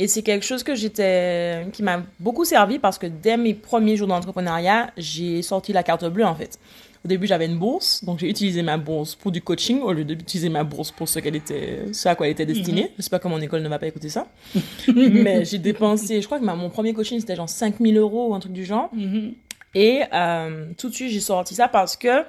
Et 0.00 0.06
c'est 0.06 0.22
quelque 0.22 0.44
chose 0.46 0.62
que 0.62 0.74
j'étais, 0.76 1.66
qui 1.72 1.82
m'a 1.82 2.02
beaucoup 2.20 2.44
servi 2.44 2.78
parce 2.78 2.98
que 2.98 3.06
dès 3.06 3.36
mes 3.36 3.54
premiers 3.54 3.96
jours 3.96 4.06
d'entrepreneuriat, 4.08 4.92
j'ai 4.96 5.42
sorti 5.42 5.72
la 5.72 5.82
carte 5.82 6.04
bleue 6.04 6.24
en 6.24 6.34
fait. 6.36 6.58
Au 7.04 7.08
début, 7.08 7.26
j'avais 7.26 7.46
une 7.46 7.58
bourse, 7.58 8.04
donc 8.04 8.18
j'ai 8.18 8.28
utilisé 8.28 8.62
ma 8.62 8.76
bourse 8.76 9.14
pour 9.14 9.30
du 9.30 9.40
coaching 9.40 9.80
au 9.82 9.92
lieu 9.92 10.04
d'utiliser 10.04 10.48
ma 10.48 10.64
bourse 10.64 10.90
pour 10.90 11.08
ce 11.08 11.18
qu'elle 11.20 11.36
était, 11.36 11.92
ce 11.92 12.08
à 12.08 12.14
quoi 12.14 12.26
elle 12.26 12.32
était 12.32 12.46
destinée. 12.46 12.92
Je 12.96 13.02
sais 13.02 13.10
pas 13.10 13.18
comment 13.20 13.36
mon 13.36 13.42
école 13.42 13.62
ne 13.62 13.68
va 13.68 13.78
pas 13.78 13.86
écouter 13.86 14.08
ça. 14.08 14.26
Mais 14.94 15.44
j'ai 15.44 15.58
dépensé, 15.58 16.20
je 16.20 16.26
crois 16.26 16.38
que 16.40 16.44
ma- 16.44 16.56
mon 16.56 16.70
premier 16.70 16.92
coaching 16.94 17.18
c'était 17.20 17.36
genre 17.36 17.48
5000 17.48 17.96
euros 17.98 18.28
ou 18.30 18.34
un 18.34 18.40
truc 18.40 18.52
du 18.52 18.64
genre. 18.64 18.90
Mhm. 18.92 19.32
Et 19.74 20.02
euh, 20.12 20.66
tout 20.76 20.88
de 20.88 20.94
suite, 20.94 21.10
j'ai 21.10 21.20
sorti 21.20 21.54
ça 21.54 21.68
parce 21.68 21.96
que, 21.96 22.24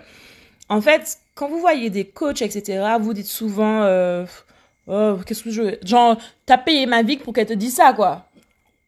en 0.70 0.82
fait, 0.82 1.18
quand 1.36 1.48
vous 1.50 1.60
voyez 1.60 1.90
des 1.90 2.06
coachs, 2.06 2.42
etc., 2.42 2.84
vous 3.00 3.14
dites 3.14 3.26
souvent, 3.28 3.82
euh, 3.84 4.26
oh, 4.90 5.18
qu'est-ce 5.26 5.44
que 5.44 5.52
je 5.52 5.62
veux? 5.62 5.80
Genre, 5.86 6.18
t'as 6.46 6.58
payé 6.58 6.86
ma 6.86 7.02
vie 7.04 7.18
pour 7.18 7.34
qu'elle 7.34 7.46
te 7.48 7.54
dise 7.54 7.76
ça, 7.76 7.94
quoi. 7.94 8.26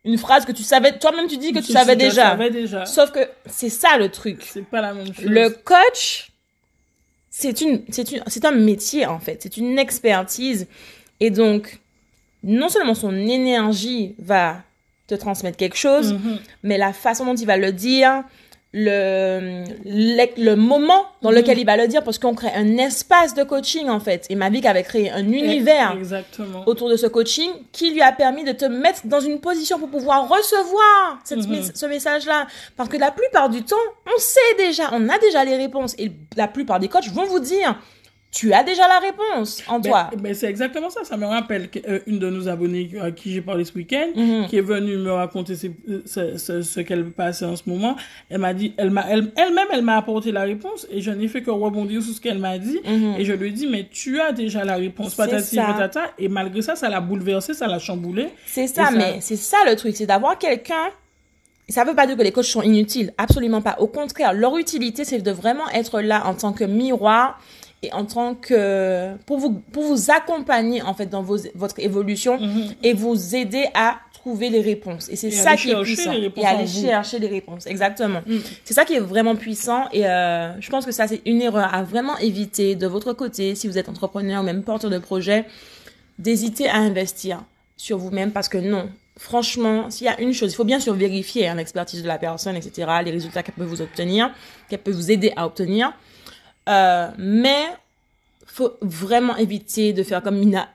Une 0.03 0.17
phrase 0.17 0.45
que 0.45 0.51
tu 0.51 0.63
savais, 0.63 0.97
toi-même 0.97 1.27
tu 1.27 1.37
dis 1.37 1.53
que 1.53 1.59
tu 1.59 1.67
déjà. 1.67 1.79
savais 2.31 2.49
déjà. 2.49 2.85
Sauf 2.85 3.11
que 3.11 3.19
c'est 3.45 3.69
ça 3.69 3.97
le 3.97 4.09
truc. 4.09 4.41
C'est 4.41 4.65
pas 4.65 4.81
la 4.81 4.93
même 4.93 5.13
chose. 5.13 5.25
Le 5.25 5.49
coach, 5.49 6.31
c'est 7.29 7.61
une, 7.61 7.83
c'est 7.89 8.11
une, 8.11 8.23
c'est 8.27 8.43
un 8.45 8.51
métier 8.51 9.05
en 9.05 9.19
fait, 9.19 9.39
c'est 9.43 9.57
une 9.57 9.77
expertise, 9.79 10.67
et 11.19 11.29
donc 11.29 11.79
non 12.43 12.67
seulement 12.69 12.95
son 12.95 13.15
énergie 13.15 14.15
va 14.17 14.63
te 15.07 15.13
transmettre 15.15 15.57
quelque 15.57 15.77
chose, 15.77 16.13
Mhm. 16.13 16.39
mais 16.63 16.77
la 16.79 16.93
façon 16.93 17.25
dont 17.25 17.35
il 17.35 17.45
va 17.45 17.57
le 17.57 17.71
dire, 17.71 18.23
le, 18.73 19.63
le, 19.85 20.43
le 20.43 20.55
moment 20.55 21.05
dans 21.21 21.31
lequel 21.31 21.59
il 21.59 21.65
va 21.65 21.75
le 21.77 21.87
dire, 21.87 22.03
parce 22.03 22.17
qu'on 22.19 22.33
crée 22.33 22.51
un 22.55 22.77
espace 22.77 23.33
de 23.33 23.43
coaching 23.43 23.89
en 23.89 23.99
fait. 23.99 24.25
Et 24.29 24.35
Mavic 24.35 24.65
avait 24.65 24.83
créé 24.83 25.11
un 25.11 25.25
univers 25.25 25.93
Exactement. 25.97 26.63
autour 26.67 26.89
de 26.89 26.95
ce 26.95 27.07
coaching 27.07 27.49
qui 27.71 27.91
lui 27.91 28.01
a 28.01 28.11
permis 28.11 28.43
de 28.43 28.53
te 28.53 28.65
mettre 28.65 29.01
dans 29.05 29.19
une 29.19 29.39
position 29.39 29.77
pour 29.77 29.89
pouvoir 29.89 30.27
recevoir 30.29 31.19
cette 31.23 31.39
Mhm. 31.47 31.49
mes- 31.49 31.61
ce 31.75 31.85
message-là. 31.85 32.47
Parce 32.77 32.89
que 32.89 32.97
la 32.97 33.11
plupart 33.11 33.49
du 33.49 33.63
temps, 33.63 33.75
on 34.07 34.19
sait 34.19 34.39
déjà, 34.57 34.89
on 34.93 35.09
a 35.09 35.17
déjà 35.19 35.43
les 35.43 35.57
réponses. 35.57 35.93
Et 35.97 36.11
la 36.37 36.47
plupart 36.47 36.79
des 36.79 36.87
coachs 36.87 37.09
vont 37.09 37.25
vous 37.25 37.39
dire, 37.39 37.77
tu 38.31 38.53
as 38.53 38.63
déjà 38.63 38.87
la 38.87 38.99
réponse 38.99 39.61
en 39.67 39.79
Ben- 39.79 39.89
toi. 39.89 40.09
ben, 40.17 40.33
c'est 40.33 40.47
exactement 40.47 40.89
ça. 40.89 41.03
Ça 41.03 41.17
me 41.17 41.25
rappelle 41.25 41.67
euh, 41.85 41.99
une 42.07 42.17
de 42.17 42.29
nos 42.29 42.47
abonnés 42.47 42.89
à 43.01 43.11
qui 43.11 43.33
j'ai 43.33 43.41
parlé 43.41 43.65
ce 43.65 43.73
week-end, 43.73 44.07
Mhm. 44.15 44.47
qui 44.47 44.55
est 44.57 44.61
venue 44.61 44.95
me 44.95 45.11
raconter 45.11 45.53
euh, 45.89 46.01
ce, 46.05 46.37
ce, 46.37 46.61
ce 46.61 46.79
qu'elle 46.79 47.11
passait 47.11 47.43
en 47.43 47.57
ce 47.57 47.63
moment. 47.65 47.97
Elle 48.29 48.37
m'a 48.37 48.53
dit, 48.53 48.73
elle 48.77 48.89
m'a, 48.89 49.05
elle, 49.09 49.33
elle-même, 49.35 49.67
elle 49.73 49.81
m'a 49.81 49.97
apporté 49.97 50.31
la 50.31 50.43
réponse 50.43 50.87
et 50.89 51.01
je 51.01 51.11
n'ai 51.11 51.27
fait 51.27 51.41
que 51.41 51.51
rebondir 51.51 52.01
sur 52.01 52.13
ce 52.13 52.21
qu'elle 52.21 52.37
m'a 52.39 52.57
dit. 52.57 52.79
Mhm. 52.85 53.15
Et 53.19 53.25
je 53.25 53.33
lui 53.33 53.49
ai 53.49 53.51
dit, 53.51 53.67
mais 53.67 53.87
tu 53.91 54.21
as 54.21 54.31
déjà 54.31 54.63
la 54.63 54.77
réponse, 54.77 55.13
patati 55.13 55.57
patata. 55.57 56.03
Et 56.17 56.29
malgré 56.29 56.61
ça, 56.61 56.77
ça 56.77 56.87
l'a 56.87 57.01
bouleversé, 57.01 57.53
ça 57.53 57.67
l'a 57.67 57.79
chamboulé. 57.79 58.29
C'est 58.45 58.67
ça, 58.67 58.85
ça- 58.85 58.91
mais 58.91 59.17
c'est 59.19 59.35
ça 59.35 59.57
le 59.67 59.75
truc, 59.75 59.93
c'est 59.97 60.05
d'avoir 60.05 60.37
quelqu'un. 60.37 60.87
Ça 61.67 61.83
veut 61.83 61.95
pas 61.95 62.07
dire 62.07 62.15
que 62.17 62.23
les 62.23 62.31
coachs 62.31 62.45
sont 62.45 62.61
inutiles, 62.61 63.13
absolument 63.17 63.61
pas. 63.61 63.75
Au 63.79 63.87
contraire, 63.87 64.33
leur 64.33 64.57
utilité, 64.57 65.03
c'est 65.05 65.19
de 65.19 65.31
vraiment 65.31 65.69
être 65.73 66.01
là 66.01 66.25
en 66.25 66.33
tant 66.33 66.51
que 66.53 66.63
miroir 66.65 67.39
et 67.83 67.91
en 67.93 68.05
tant 68.05 68.35
que 68.35 69.15
pour 69.25 69.39
vous 69.39 69.53
pour 69.71 69.83
vous 69.83 70.11
accompagner 70.11 70.81
en 70.81 70.93
fait 70.93 71.07
dans 71.07 71.23
vos, 71.23 71.37
votre 71.55 71.79
évolution 71.79 72.39
Mhm. 72.39 72.75
et 72.83 72.93
vous 72.93 73.35
aider 73.35 73.65
à 73.73 73.99
trouver 74.13 74.49
les 74.51 74.61
réponses. 74.61 75.09
Et 75.09 75.15
c'est 75.15 75.31
ça 75.31 75.55
qui 75.55 75.71
est 75.71 75.81
puissant. 75.81 76.11
et 76.11 76.45
aller 76.45 76.67
chercher 76.67 77.17
les 77.17 77.27
réponses, 77.27 77.65
exactement. 77.65 78.21
Mm. 78.27 78.37
C'est 78.65 78.75
ça 78.75 78.85
qui 78.85 78.93
est 78.93 78.99
vraiment 78.99 79.35
puissant 79.35 79.85
et 79.91 80.05
euh, 80.07 80.59
je 80.61 80.69
pense 80.69 80.85
que 80.85 80.91
ça 80.91 81.07
c'est 81.07 81.21
une 81.25 81.41
erreur 81.41 81.73
à 81.73 81.81
vraiment 81.81 82.15
éviter 82.19 82.75
de 82.75 82.85
votre 82.85 83.13
côté 83.13 83.55
si 83.55 83.67
vous 83.67 83.79
êtes 83.79 83.89
entrepreneur 83.89 84.41
ou 84.41 84.45
même 84.45 84.61
porteur 84.63 84.91
de 84.91 84.99
projet 84.99 85.45
d'hésiter 86.19 86.69
à 86.69 86.75
investir 86.77 87.43
sur 87.77 87.97
vous-même 87.97 88.31
parce 88.31 88.47
que 88.47 88.59
non. 88.59 88.89
Franchement, 89.17 89.89
s'il 89.91 90.05
y 90.05 90.09
a 90.09 90.19
une 90.21 90.33
chose, 90.33 90.51
il 90.51 90.55
faut 90.55 90.63
bien 90.63 90.79
sûr 90.79 90.93
vérifier 90.93 91.47
hein, 91.47 91.55
l'expertise 91.55 92.01
de 92.01 92.07
la 92.07 92.17
personne, 92.17 92.55
etc., 92.55 92.87
les 93.03 93.11
résultats 93.11 93.43
qu'elle 93.43 93.55
peut 93.55 93.65
vous 93.65 93.81
obtenir, 93.81 94.31
qu'elle 94.69 94.79
peut 94.79 94.91
vous 94.91 95.11
aider 95.11 95.31
à 95.35 95.45
obtenir. 95.45 95.93
Euh, 96.69 97.07
mais 97.17 97.65
faut 98.45 98.77
vraiment 98.81 99.37
éviter 99.37 99.93
de 99.93 100.03
faire 100.03 100.21
comme 100.21 100.37
Mina 100.37 100.69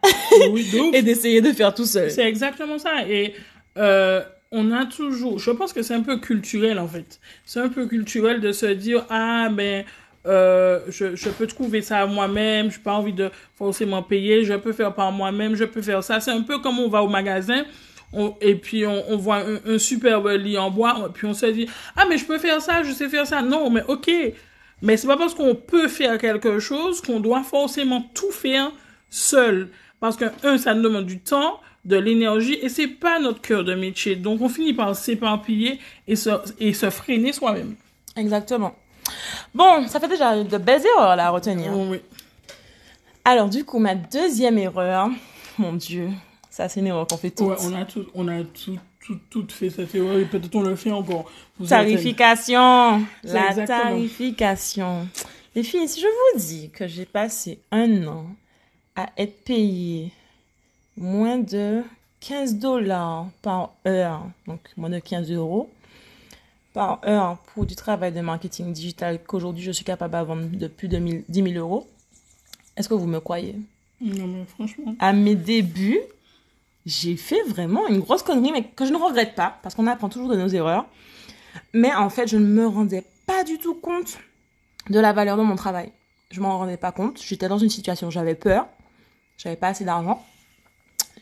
Oui, 0.51 0.91
et 0.95 1.03
d'essayer 1.03 1.41
de 1.41 1.53
faire 1.53 1.75
tout 1.75 1.85
seul. 1.85 2.11
C'est 2.11 2.27
exactement 2.27 2.79
ça. 2.79 3.07
Et 3.07 3.35
euh, 3.77 4.23
on 4.51 4.73
a 4.73 4.87
toujours, 4.87 5.39
je 5.39 5.51
pense 5.51 5.73
que 5.73 5.83
c'est 5.83 5.95
un 5.95 6.01
peu 6.01 6.19
culturel 6.19 6.79
en 6.79 6.89
fait. 6.89 7.21
C'est 7.45 7.61
un 7.61 7.69
peu 7.69 7.87
culturel 7.87 8.41
de 8.41 8.53
se 8.53 8.67
dire 8.67 9.05
ah 9.11 9.49
ben 9.51 9.85
euh, 10.27 10.81
je, 10.89 11.15
je 11.15 11.29
peux 11.29 11.47
trouver 11.47 11.83
ça 11.83 12.07
moi-même, 12.07 12.71
je 12.71 12.79
n'ai 12.79 12.83
pas 12.83 12.95
envie 12.95 13.13
de 13.13 13.31
forcément 13.57 14.03
payer, 14.03 14.45
je 14.45 14.55
peux 14.55 14.73
faire 14.73 14.95
par 14.95 15.13
moi-même, 15.13 15.55
je 15.55 15.65
peux 15.65 15.83
faire 15.83 16.03
ça. 16.03 16.19
C'est 16.21 16.33
un 16.33 16.43
peu 16.43 16.59
comme 16.59 16.79
on 16.81 16.89
va 16.89 17.03
au 17.03 17.09
magasin. 17.09 17.65
On, 18.13 18.35
et 18.41 18.55
puis 18.55 18.87
on, 18.87 19.05
on 19.11 19.17
voit 19.17 19.39
un, 19.39 19.59
un 19.67 19.79
superbe 19.79 20.29
lit 20.29 20.57
en 20.57 20.71
bois, 20.71 21.11
puis 21.13 21.27
on 21.27 21.35
se 21.35 21.47
dit 21.47 21.69
ah 21.97 22.05
mais 22.09 22.17
je 22.17 22.25
peux 22.25 22.39
faire 22.39 22.63
ça, 22.63 22.83
je 22.83 22.93
sais 22.93 23.09
faire 23.09 23.27
ça. 23.27 23.43
Non, 23.43 23.69
mais 23.69 23.83
ok, 23.87 24.11
mais 24.83 24.97
c'est 24.97 25.07
pas 25.07 25.17
parce 25.17 25.35
qu'on 25.35 25.55
peut 25.55 25.89
faire 25.89 26.19
quelque 26.19 26.59
chose 26.59 27.01
qu'on 27.01 27.21
doit 27.21 27.43
forcément 27.43 28.03
tout 28.15 28.31
faire 28.31 28.73
seul. 29.11 29.71
Parce 30.01 30.17
que, 30.17 30.27
un, 30.45 30.59
ça 30.59 30.75
nous 30.75 30.83
demande 30.83 31.07
du 31.07 31.21
temps, 31.21 31.61
de 31.85 31.97
l'énergie, 31.97 32.59
et 32.61 32.69
c'est 32.69 32.89
pas 32.89 33.19
notre 33.19 33.41
cœur 33.41 33.65
de 33.65 33.75
métier. 33.75 34.17
Donc, 34.17 34.41
on 34.41 34.49
finit 34.49 34.75
par 34.75 34.95
s'éparpiller 34.95 35.79
et 36.07 36.17
se, 36.17 36.31
et 36.59 36.75
se 36.75 36.91
freiner 36.91 37.33
soi-même. 37.33 37.77
Exactement. 38.17 38.75
Bon, 39.55 39.87
ça 39.89 40.01
fait 40.01 40.09
déjà 40.09 40.43
de 40.43 40.59
belles 40.59 40.83
erreurs 40.97 41.17
là 41.17 41.27
à 41.27 41.31
retenir. 41.31 41.73
Oui. 41.73 42.01
Alors 43.25 43.49
du 43.49 43.65
coup, 43.65 43.79
ma 43.79 43.95
deuxième 43.95 44.59
erreur, 44.59 45.09
mon 45.59 45.73
Dieu, 45.73 46.11
ça 46.57 46.71
c'est 46.71 46.81
une 46.81 46.87
erreur 46.87 47.07
qu'on 47.07 47.19
fait 47.19 47.31
toutes. 47.31 47.49
Ouais, 47.49 47.57
on 47.65 47.75
a 47.75 47.85
tout, 47.85 48.07
on 48.15 48.29
a 48.29 48.43
tout, 48.43 48.79
tout, 49.05 49.19
tout 49.29 49.47
fait 49.51 49.69
cette 49.69 49.95
erreur, 49.95 50.17
et 50.17 50.25
peut-être 50.25 50.55
on 50.57 50.63
le 50.63 50.75
fait 50.75 50.91
encore. 50.91 51.31
Vous 51.59 51.67
Tarification. 51.67 53.05
La 53.25 53.51
exactement. 53.51 53.67
tarification. 53.67 55.07
Les 55.55 55.63
filles, 55.63 55.87
si 55.87 56.01
je 56.01 56.07
vous 56.07 56.41
dis 56.41 56.71
que 56.71 56.89
j'ai 56.89 57.05
passé 57.05 57.59
un 57.71 58.07
an 58.07 58.25
à 58.95 59.11
être 59.19 59.45
payée 59.45 60.13
moins 60.97 61.37
de 61.37 61.83
15 62.21 62.55
dollars 62.55 63.27
par 63.43 63.75
heure, 63.87 64.25
donc 64.47 64.61
moins 64.79 64.89
de 64.89 64.99
15 64.99 65.31
euros 65.33 65.69
par 66.73 67.01
heure 67.07 67.37
pour 67.53 67.67
du 67.67 67.77
travail 67.77 68.13
de 68.13 68.21
marketing 68.23 68.73
digital 68.73 69.23
qu'aujourd'hui 69.23 69.63
je 69.63 69.73
suis 69.73 69.85
capable 69.85 70.15
de 70.19 70.25
vendre 70.25 70.47
de 70.57 70.67
plus 70.69 70.89
de 70.89 70.97
1000 70.97 71.25
10 71.29 71.43
000 71.53 71.55
euros, 71.57 71.87
est-ce 72.79 72.89
que 72.89 72.95
vous 72.95 73.07
me 73.07 73.21
croyez? 73.21 73.57
Non, 74.01 74.27
mais 74.27 74.45
franchement. 74.47 74.95
à 74.99 75.13
mes 75.13 75.35
débuts, 75.35 76.01
j'ai 76.87 77.17
fait 77.17 77.43
vraiment 77.43 77.87
une 77.89 77.99
grosse 77.99 78.23
connerie, 78.23 78.53
mais 78.53 78.65
que 78.65 78.87
je 78.87 78.93
ne 78.93 78.97
regrette 78.97 79.35
pas, 79.35 79.59
parce 79.63 79.75
qu'on 79.75 79.87
apprend 79.87 80.09
toujours 80.09 80.29
de 80.29 80.37
nos 80.37 80.49
erreurs. 80.49 80.87
Mais 81.73 81.93
en 81.93 82.09
fait, 82.09 82.29
je 82.29 82.37
ne 82.37 82.47
me 82.47 82.67
rendais 82.67 83.05
pas 83.27 83.45
du 83.45 83.59
tout 83.59 83.75
compte 83.75 84.19
de 84.89 85.01
la 85.01 85.13
valeur 85.13 85.37
de 85.37 85.43
mon 85.43 85.57
travail. 85.57 85.93
Je 86.31 86.41
m'en 86.41 86.57
rendais 86.59 86.77
pas 86.77 86.93
compte. 86.93 87.21
J'étais 87.23 87.49
dans 87.49 87.59
une 87.59 87.71
situation 87.71 88.09
où 88.09 88.11
j'avais 88.11 88.35
peur. 88.35 88.69
J'avais 89.37 89.57
pas 89.57 89.69
assez 89.69 89.85
d'argent. 89.85 90.25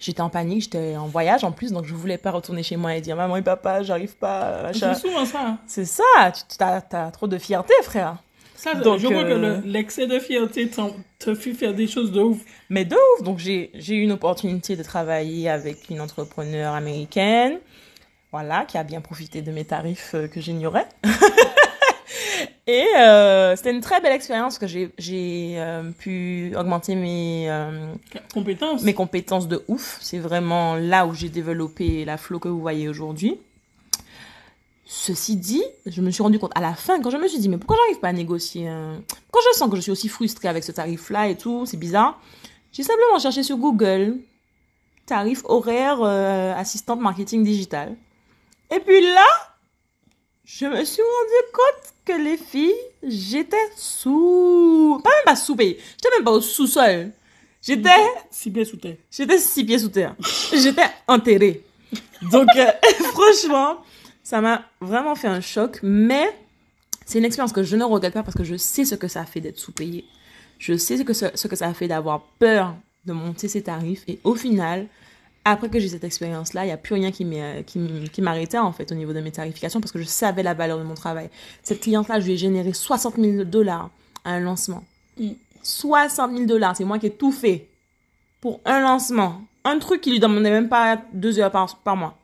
J'étais 0.00 0.20
en 0.20 0.28
panique, 0.28 0.64
j'étais 0.64 0.96
en 0.96 1.06
voyage 1.06 1.44
en 1.44 1.52
plus, 1.52 1.72
donc 1.72 1.86
je 1.86 1.94
voulais 1.94 2.18
pas 2.18 2.30
retourner 2.30 2.62
chez 2.62 2.76
moi 2.76 2.94
et 2.94 3.00
dire 3.00 3.16
maman 3.16 3.36
et 3.36 3.42
papa, 3.42 3.82
j'arrive 3.82 4.16
pas. 4.16 4.72
C'est 4.72 4.94
souvent 4.96 5.24
ça. 5.24 5.58
C'est 5.66 5.84
ça, 5.84 6.32
tu 6.32 6.62
as, 6.62 7.10
trop 7.10 7.26
de 7.26 7.38
fierté, 7.38 7.72
frère. 7.82 8.18
Ça, 8.56 8.74
Donc, 8.74 8.98
je 9.00 9.06
vois 9.06 9.24
que 9.24 9.30
euh, 9.30 9.60
le- 9.60 9.68
l'excès 9.70 10.06
de 10.06 10.18
fierté 10.18 10.70
te 11.18 11.34
fait 11.34 11.52
faire 11.54 11.74
des 11.74 11.86
choses 11.86 12.12
de 12.12 12.20
ouf. 12.20 12.38
Mais 12.70 12.84
de 12.84 12.94
ouf. 12.94 13.22
Donc, 13.24 13.38
j'ai, 13.38 13.70
eu 13.74 14.00
une 14.00 14.12
opportunité 14.12 14.76
de 14.76 14.82
travailler 14.82 15.48
avec 15.48 15.90
une 15.90 16.00
entrepreneure 16.00 16.74
américaine. 16.74 17.58
Voilà, 18.32 18.64
qui 18.64 18.78
a 18.78 18.82
bien 18.84 19.00
profité 19.00 19.42
de 19.42 19.52
mes 19.52 19.64
tarifs 19.64 20.12
euh, 20.14 20.26
que 20.26 20.40
j'ignorais. 20.40 20.86
Et 22.66 22.86
euh, 22.98 23.54
c'était 23.56 23.70
une 23.72 23.82
très 23.82 24.00
belle 24.00 24.12
expérience 24.14 24.58
que 24.58 24.66
j'ai, 24.66 24.90
euh, 25.58 25.90
pu 25.92 26.52
augmenter 26.56 26.94
mes, 26.94 27.46
euh, 27.50 27.92
Compétence. 28.32 28.82
mes 28.82 28.94
compétences 28.94 29.48
de 29.48 29.62
ouf. 29.68 29.98
C'est 30.00 30.18
vraiment 30.18 30.74
là 30.76 31.06
où 31.06 31.14
j'ai 31.14 31.28
développé 31.28 32.04
la 32.06 32.16
flow 32.16 32.38
que 32.38 32.48
vous 32.48 32.60
voyez 32.60 32.88
aujourd'hui. 32.88 33.38
Ceci 34.96 35.34
dit, 35.34 35.64
je 35.86 36.00
me 36.00 36.10
suis 36.12 36.22
rendu 36.22 36.38
compte 36.38 36.52
à 36.54 36.60
la 36.60 36.72
fin, 36.72 37.00
quand 37.00 37.10
je 37.10 37.16
me 37.16 37.26
suis 37.26 37.40
dit, 37.40 37.48
mais 37.48 37.58
pourquoi 37.58 37.76
j'arrive 37.76 37.98
pas 37.98 38.08
à 38.08 38.12
négocier 38.12 38.68
un... 38.68 39.02
Quand 39.32 39.40
je 39.52 39.58
sens 39.58 39.68
que 39.68 39.74
je 39.74 39.80
suis 39.80 39.90
aussi 39.90 40.08
frustrée 40.08 40.46
avec 40.46 40.62
ce 40.62 40.70
tarif-là 40.70 41.26
et 41.26 41.36
tout, 41.36 41.66
c'est 41.66 41.76
bizarre, 41.76 42.22
j'ai 42.72 42.84
simplement 42.84 43.18
cherché 43.18 43.42
sur 43.42 43.56
Google, 43.56 44.18
tarif 45.04 45.42
horaire 45.46 45.98
euh, 46.00 46.54
assistante 46.54 47.00
marketing 47.00 47.42
digital. 47.42 47.96
Et 48.72 48.78
puis 48.78 49.00
là, 49.00 49.26
je 50.44 50.66
me 50.66 50.84
suis 50.84 51.02
rendu 51.02 51.52
compte 51.52 51.92
que 52.04 52.12
les 52.12 52.36
filles, 52.36 52.72
j'étais 53.02 53.56
sous... 53.76 55.00
Pas 55.02 55.10
même 55.10 55.24
pas 55.24 55.36
sous-payée. 55.36 55.76
J'étais 55.96 56.16
même 56.16 56.24
pas 56.24 56.32
au 56.32 56.40
sous-sol. 56.40 57.10
J'étais... 57.60 57.90
Six 58.30 58.50
pieds 58.52 58.64
sous 58.64 58.76
terre. 58.76 58.96
J'étais 59.10 59.38
six 59.40 59.64
pieds 59.64 59.80
sous 59.80 59.88
terre. 59.88 60.14
J'étais 60.52 60.86
enterrée. 61.08 61.64
Donc, 62.30 62.48
euh, 62.56 62.70
franchement, 63.12 63.78
ça 64.24 64.40
m'a 64.40 64.64
vraiment 64.80 65.14
fait 65.14 65.28
un 65.28 65.40
choc. 65.40 65.78
Mais 65.84 66.26
c'est 67.06 67.18
une 67.18 67.24
expérience 67.24 67.52
que 67.52 67.62
je 67.62 67.76
ne 67.76 67.84
regrette 67.84 68.14
pas 68.14 68.24
parce 68.24 68.36
que 68.36 68.42
je 68.42 68.56
sais 68.56 68.84
ce 68.84 68.96
que 68.96 69.06
ça 69.06 69.24
fait 69.24 69.40
d'être 69.40 69.58
sous-payé. 69.58 70.04
Je 70.58 70.76
sais 70.76 70.96
ce 70.96 71.02
que, 71.02 71.12
ce, 71.12 71.26
ce 71.34 71.46
que 71.46 71.54
ça 71.54 71.72
fait 71.74 71.86
d'avoir 71.86 72.22
peur 72.38 72.74
de 73.04 73.12
monter 73.12 73.46
ses 73.48 73.62
tarifs. 73.62 74.02
Et 74.08 74.18
au 74.24 74.34
final, 74.34 74.86
après 75.44 75.68
que 75.68 75.78
j'ai 75.78 75.88
cette 75.88 76.04
expérience-là, 76.04 76.64
il 76.64 76.68
n'y 76.68 76.72
a 76.72 76.78
plus 76.78 76.94
rien 76.94 77.12
qui 77.12 77.24
m'arrêtait 78.22 78.58
en 78.58 78.72
fait 78.72 78.90
au 78.90 78.94
niveau 78.94 79.12
de 79.12 79.20
mes 79.20 79.30
tarifications 79.30 79.80
parce 79.80 79.92
que 79.92 79.98
je 79.98 80.04
savais 80.04 80.42
la 80.42 80.54
valeur 80.54 80.78
de 80.78 80.84
mon 80.84 80.94
travail. 80.94 81.28
Cette 81.62 81.80
cliente-là, 81.80 82.18
je 82.20 82.26
lui 82.26 82.32
ai 82.32 82.36
généré 82.36 82.72
60 82.72 83.16
000 83.16 83.44
dollars 83.44 83.90
à 84.24 84.32
un 84.32 84.40
lancement. 84.40 84.84
Mm. 85.18 85.32
60 85.62 86.32
000 86.32 86.44
dollars, 86.44 86.76
c'est 86.76 86.84
moi 86.84 86.98
qui 86.98 87.06
ai 87.06 87.10
tout 87.10 87.32
fait 87.32 87.68
pour 88.40 88.60
un 88.64 88.80
lancement. 88.80 89.42
Un 89.64 89.78
truc 89.78 90.00
qui 90.02 90.10
lui 90.10 90.20
demandait 90.20 90.50
même 90.50 90.68
pas 90.68 91.00
deux 91.12 91.38
heures 91.38 91.50
par, 91.50 91.76
par 91.78 91.96
mois. 91.96 92.18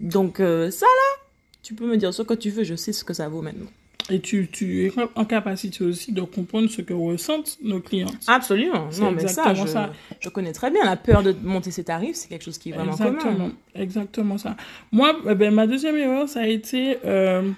Donc 0.00 0.40
euh, 0.40 0.70
ça 0.70 0.86
là, 0.86 1.22
tu 1.62 1.74
peux 1.74 1.86
me 1.86 1.96
dire 1.96 2.12
ce 2.12 2.22
que 2.22 2.34
tu 2.34 2.50
veux, 2.50 2.64
je 2.64 2.74
sais 2.74 2.92
ce 2.92 3.04
que 3.04 3.14
ça 3.14 3.28
vaut 3.28 3.42
maintenant. 3.42 3.66
Et 4.08 4.20
tu, 4.20 4.46
tu 4.52 4.86
es 4.86 4.92
en 5.16 5.24
capacité 5.24 5.82
aussi 5.82 6.12
de 6.12 6.20
comprendre 6.22 6.70
ce 6.70 6.80
que 6.80 6.94
ressentent 6.94 7.58
nos 7.60 7.80
clientes. 7.80 8.14
Absolument. 8.28 8.88
Non, 9.00 9.10
mais 9.10 9.26
ça 9.26 9.52
je, 9.52 9.66
ça. 9.66 9.90
je 10.20 10.28
connais 10.28 10.52
très 10.52 10.70
bien. 10.70 10.84
La 10.84 10.94
peur 10.94 11.24
de 11.24 11.34
monter 11.42 11.72
ses 11.72 11.82
tarifs, 11.82 12.14
c'est 12.14 12.28
quelque 12.28 12.44
chose 12.44 12.56
qui 12.56 12.70
est 12.70 12.72
vraiment 12.72 12.92
Exactement, 12.92 13.32
commun. 13.32 13.52
exactement 13.74 14.38
ça. 14.38 14.56
Moi, 14.92 15.12
eh 15.28 15.34
ben, 15.34 15.52
ma 15.52 15.66
deuxième 15.66 15.96
erreur, 15.96 16.28
ça 16.28 16.42
a 16.42 16.46
été... 16.46 16.98
Euh... 17.04 17.50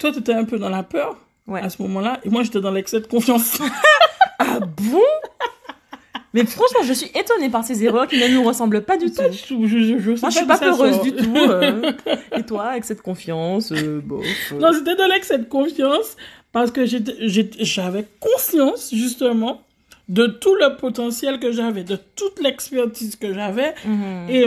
Toi, 0.00 0.10
tu 0.10 0.18
étais 0.18 0.32
un 0.34 0.44
peu 0.44 0.58
dans 0.58 0.70
la 0.70 0.82
peur 0.82 1.16
Ouais. 1.46 1.60
à 1.60 1.68
ce 1.70 1.80
moment-là, 1.82 2.20
et 2.24 2.30
moi, 2.30 2.42
j'étais 2.44 2.60
dans 2.60 2.70
l'excès 2.70 3.00
de 3.00 3.06
confiance. 3.06 3.58
Ah 4.42 4.58
bon? 4.58 4.98
Mais 6.32 6.44
franchement, 6.46 6.80
je 6.84 6.92
suis 6.92 7.08
étonnée 7.18 7.50
par 7.50 7.64
ces 7.64 7.82
erreurs 7.84 8.06
qui 8.06 8.16
ne 8.18 8.28
nous 8.28 8.44
ressemblent 8.44 8.82
pas 8.82 8.96
du 8.96 9.10
tout. 9.10 9.22
je, 9.32 9.98
je, 9.98 10.10
Moi, 10.20 10.30
je 10.30 10.36
suis 10.36 10.46
pas 10.46 10.58
peureuse 10.58 11.00
du 11.02 11.12
tout. 11.12 11.34
euh. 11.36 11.92
Et 12.38 12.42
toi, 12.44 12.66
avec 12.66 12.84
cette 12.84 13.02
confiance, 13.02 13.72
euh, 13.72 14.00
bof. 14.02 14.24
euh. 14.52 14.58
Non, 14.58 14.68
c'était 14.72 14.94
dans 14.94 15.08
l'excès 15.08 15.38
de 15.38 15.44
confiance 15.44 16.16
parce 16.52 16.70
que 16.70 16.86
j'étais- 16.86 17.16
j'étais- 17.20 17.64
j'avais 17.64 18.04
conscience, 18.20 18.90
justement, 18.94 19.62
de 20.08 20.26
tout 20.26 20.54
le 20.54 20.76
potentiel 20.76 21.38
que 21.40 21.50
j'avais, 21.52 21.82
de 21.84 21.96
toute 22.16 22.40
l'expertise 22.40 23.16
que 23.16 23.32
j'avais. 23.34 23.74
Mhm. 23.84 24.26
Et 24.30 24.44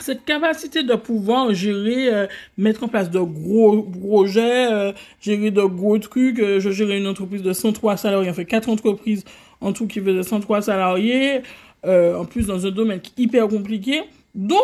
cette 0.00 0.24
capacité 0.24 0.82
de 0.82 0.94
pouvoir 0.94 1.52
gérer, 1.54 2.12
euh, 2.14 2.26
mettre 2.56 2.84
en 2.84 2.88
place 2.88 3.10
de 3.10 3.18
gros 3.20 3.82
projets, 3.82 4.72
euh, 4.72 4.92
gérer 5.20 5.50
de 5.50 5.62
gros 5.62 5.98
trucs. 5.98 6.38
euh, 6.38 6.60
je 6.60 6.70
gérais 6.70 6.98
une 6.98 7.06
entreprise 7.06 7.42
de 7.42 7.52
103 7.52 7.96
salariés, 7.96 8.30
enfin 8.30 8.44
quatre 8.44 8.68
entreprises 8.68 9.24
en 9.60 9.72
tout 9.72 9.86
qui 9.86 10.00
faisaient 10.00 10.22
103 10.22 10.62
salariés, 10.62 11.42
euh, 11.84 12.16
en 12.16 12.24
plus 12.24 12.46
dans 12.46 12.66
un 12.66 12.70
domaine 12.70 13.00
hyper 13.16 13.48
compliqué. 13.48 14.02
Donc, 14.34 14.62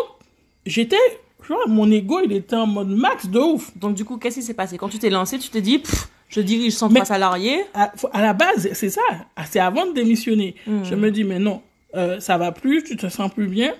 j'étais, 0.66 0.96
tu 1.42 1.48
vois, 1.48 1.66
mon 1.66 1.90
ego, 1.90 2.20
il 2.24 2.32
était 2.32 2.56
en 2.56 2.66
mode 2.66 2.88
max 2.88 3.26
de 3.28 3.38
ouf. 3.38 3.76
Donc, 3.76 3.94
du 3.94 4.04
coup, 4.04 4.18
qu'est-ce 4.18 4.36
qui 4.36 4.42
s'est 4.42 4.54
passé? 4.54 4.76
Quand 4.78 4.88
tu 4.88 4.98
t'es 4.98 5.10
lancé, 5.10 5.38
tu 5.38 5.48
t'es 5.50 5.60
dit, 5.60 5.78
Pff, 5.78 6.08
je 6.28 6.40
dirige 6.40 6.72
103 6.74 7.00
Mais- 7.00 7.04
salariés. 7.06 7.60
à, 7.74 7.92
la 8.20 8.32
base, 8.32 8.68
c'est 8.72 8.90
ça. 8.90 9.02
C'est 9.46 9.60
avant 9.60 9.86
de 9.86 9.92
démissionner. 9.92 10.54
Mhm. 10.66 10.84
Je 10.84 10.94
me 10.94 11.10
dis, 11.10 11.24
mais 11.24 11.38
non, 11.38 11.60
euh, 11.96 12.20
ça 12.20 12.38
va 12.38 12.52
plus, 12.52 12.82
tu 12.84 12.96
te 12.96 13.08
sens 13.08 13.30
plus 13.32 13.46
bien. 13.48 13.72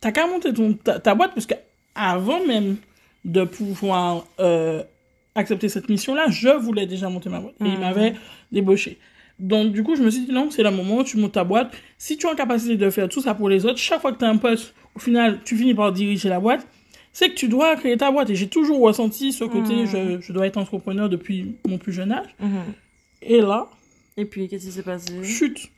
T'as 0.00 0.12
qu'à 0.12 0.26
monter 0.26 0.52
ton, 0.52 0.74
ta, 0.74 0.98
ta 1.00 1.14
boîte, 1.14 1.32
parce 1.34 1.46
que 1.46 1.54
avant 1.94 2.44
même 2.46 2.76
de 3.24 3.44
pouvoir 3.44 4.24
euh, 4.40 4.82
accepter 5.34 5.68
cette 5.68 5.88
mission-là, 5.88 6.26
je 6.28 6.48
voulais 6.50 6.86
déjà 6.86 7.08
monter 7.08 7.28
ma 7.30 7.40
boîte. 7.40 7.54
Et 7.60 7.64
il 7.64 7.72
Mhm. 7.74 7.80
m'avait 7.80 8.14
débauché. 8.52 8.98
Donc, 9.38 9.72
du 9.72 9.82
coup, 9.82 9.96
je 9.96 10.02
me 10.02 10.10
suis 10.10 10.22
dit, 10.26 10.32
non, 10.32 10.50
c'est 10.50 10.62
le 10.62 10.70
moment 10.70 10.98
où 10.98 11.04
tu 11.04 11.16
montes 11.18 11.32
ta 11.32 11.44
boîte. 11.44 11.70
Si 11.98 12.16
tu 12.16 12.26
es 12.26 12.30
en 12.30 12.34
capacité 12.34 12.76
de 12.76 12.88
faire 12.90 13.08
tout 13.08 13.20
ça 13.20 13.34
pour 13.34 13.48
les 13.48 13.66
autres, 13.66 13.78
chaque 13.78 14.00
fois 14.00 14.12
que 14.12 14.18
tu 14.18 14.24
as 14.24 14.28
un 14.30 14.38
poste, 14.38 14.74
au 14.94 14.98
final, 14.98 15.40
tu 15.44 15.56
finis 15.56 15.74
par 15.74 15.92
diriger 15.92 16.28
la 16.30 16.40
boîte, 16.40 16.66
c'est 17.12 17.28
que 17.30 17.34
tu 17.34 17.48
dois 17.48 17.76
créer 17.76 17.96
ta 17.98 18.10
boîte. 18.10 18.30
Et 18.30 18.34
j'ai 18.34 18.48
toujours 18.48 18.80
ressenti 18.80 19.32
ce 19.32 19.44
côté, 19.44 19.74
Mhm. 19.74 19.86
je, 19.86 20.20
je 20.20 20.32
dois 20.32 20.46
être 20.46 20.56
entrepreneur 20.56 21.08
depuis 21.10 21.54
mon 21.68 21.76
plus 21.78 21.92
jeune 21.92 22.12
âge. 22.12 22.34
Mhm. 22.40 22.60
Et 23.22 23.40
là, 23.40 23.68
Et 24.16 24.24
puis, 24.24 24.48
qu'est-ce 24.48 24.66
qui 24.66 24.72
s'est 24.72 24.82
passé? 24.82 25.22
chute. 25.22 25.68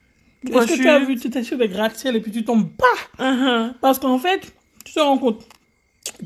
Est-ce 0.52 0.68
que 0.68 0.76
tu 0.76 0.88
as 0.88 1.00
vu, 1.00 1.16
tu 1.16 1.26
étais 1.26 1.42
sur 1.42 1.59
des 1.59 1.66
gratte-ciel 1.66 2.14
et 2.14 2.20
puis 2.20 2.30
tu 2.30 2.44
tombes 2.44 2.68
pas? 2.70 3.24
Mhm. 3.33 3.74
Parce 3.80 3.98
qu'en 3.98 4.18
fait, 4.18 4.52
tu 4.85 4.92
te 4.94 5.00
rends 5.00 5.18
compte 5.18 5.44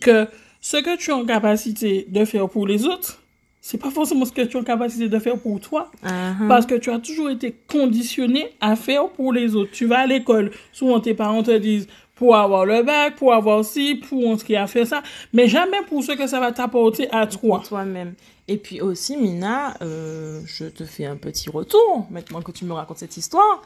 que 0.03 0.27
ce 0.61 0.77
que 0.77 0.97
tu 0.99 1.11
es 1.11 1.15
en 1.15 1.25
capacité 1.25 2.05
de 2.11 2.25
faire 2.27 2.49
pour 2.51 2.67
les 2.67 2.85
autres, 2.87 3.22
c'est 3.65 3.79
pas 3.79 3.93
forcément 3.93 4.25
ce 4.25 4.33
que 4.33 4.43
tu 4.43 4.57
es 4.57 4.61
en 4.61 4.65
capacité 4.65 5.09
de 5.09 5.19
faire 5.21 5.39
pour 5.39 5.61
toi. 5.61 5.91
Mhm. 6.03 6.49
Parce 6.49 6.67
que 6.67 6.75
tu 6.75 6.91
as 6.91 6.99
toujours 6.99 7.31
été 7.31 7.55
conditionné 7.69 8.53
à 8.61 8.75
faire 8.75 9.09
pour 9.09 9.33
les 9.33 9.55
autres. 9.55 9.71
Tu 9.71 9.87
vas 9.87 10.01
à 10.01 10.07
l'école, 10.07 10.51
souvent 10.73 10.99
tes 10.99 11.15
parents 11.15 11.45
te 11.45 11.57
disent 11.57 11.87
pour 12.17 12.37
avoir 12.37 12.67
le 12.67 12.83
bac, 12.83 13.15
pour 13.17 13.33
avoir 13.33 13.65
ci, 13.65 13.95
pour 13.95 14.29
entrer 14.29 14.57
à 14.57 14.67
faire 14.67 14.87
ça, 14.87 15.03
mais 15.33 15.47
jamais 15.47 15.79
pour 15.89 16.03
ce 16.03 16.13
que 16.13 16.27
ça 16.27 16.41
va 16.41 16.51
t'apporter 16.51 17.09
à 17.13 17.27
toi. 17.29 17.63
toi-même. 17.67 18.15
Et 18.49 18.57
puis 18.57 18.81
aussi, 18.81 19.17
Mina, 19.17 19.75
euh, 19.81 20.41
je 20.45 20.65
te 20.65 20.85
fais 20.85 21.07
un 21.07 21.17
petit 21.17 21.49
retour, 21.49 22.07
maintenant 22.11 22.43
que 22.43 22.51
tu 22.51 22.65
me 22.65 22.73
racontes 22.73 22.99
cette 22.99 23.17
histoire. 23.17 23.63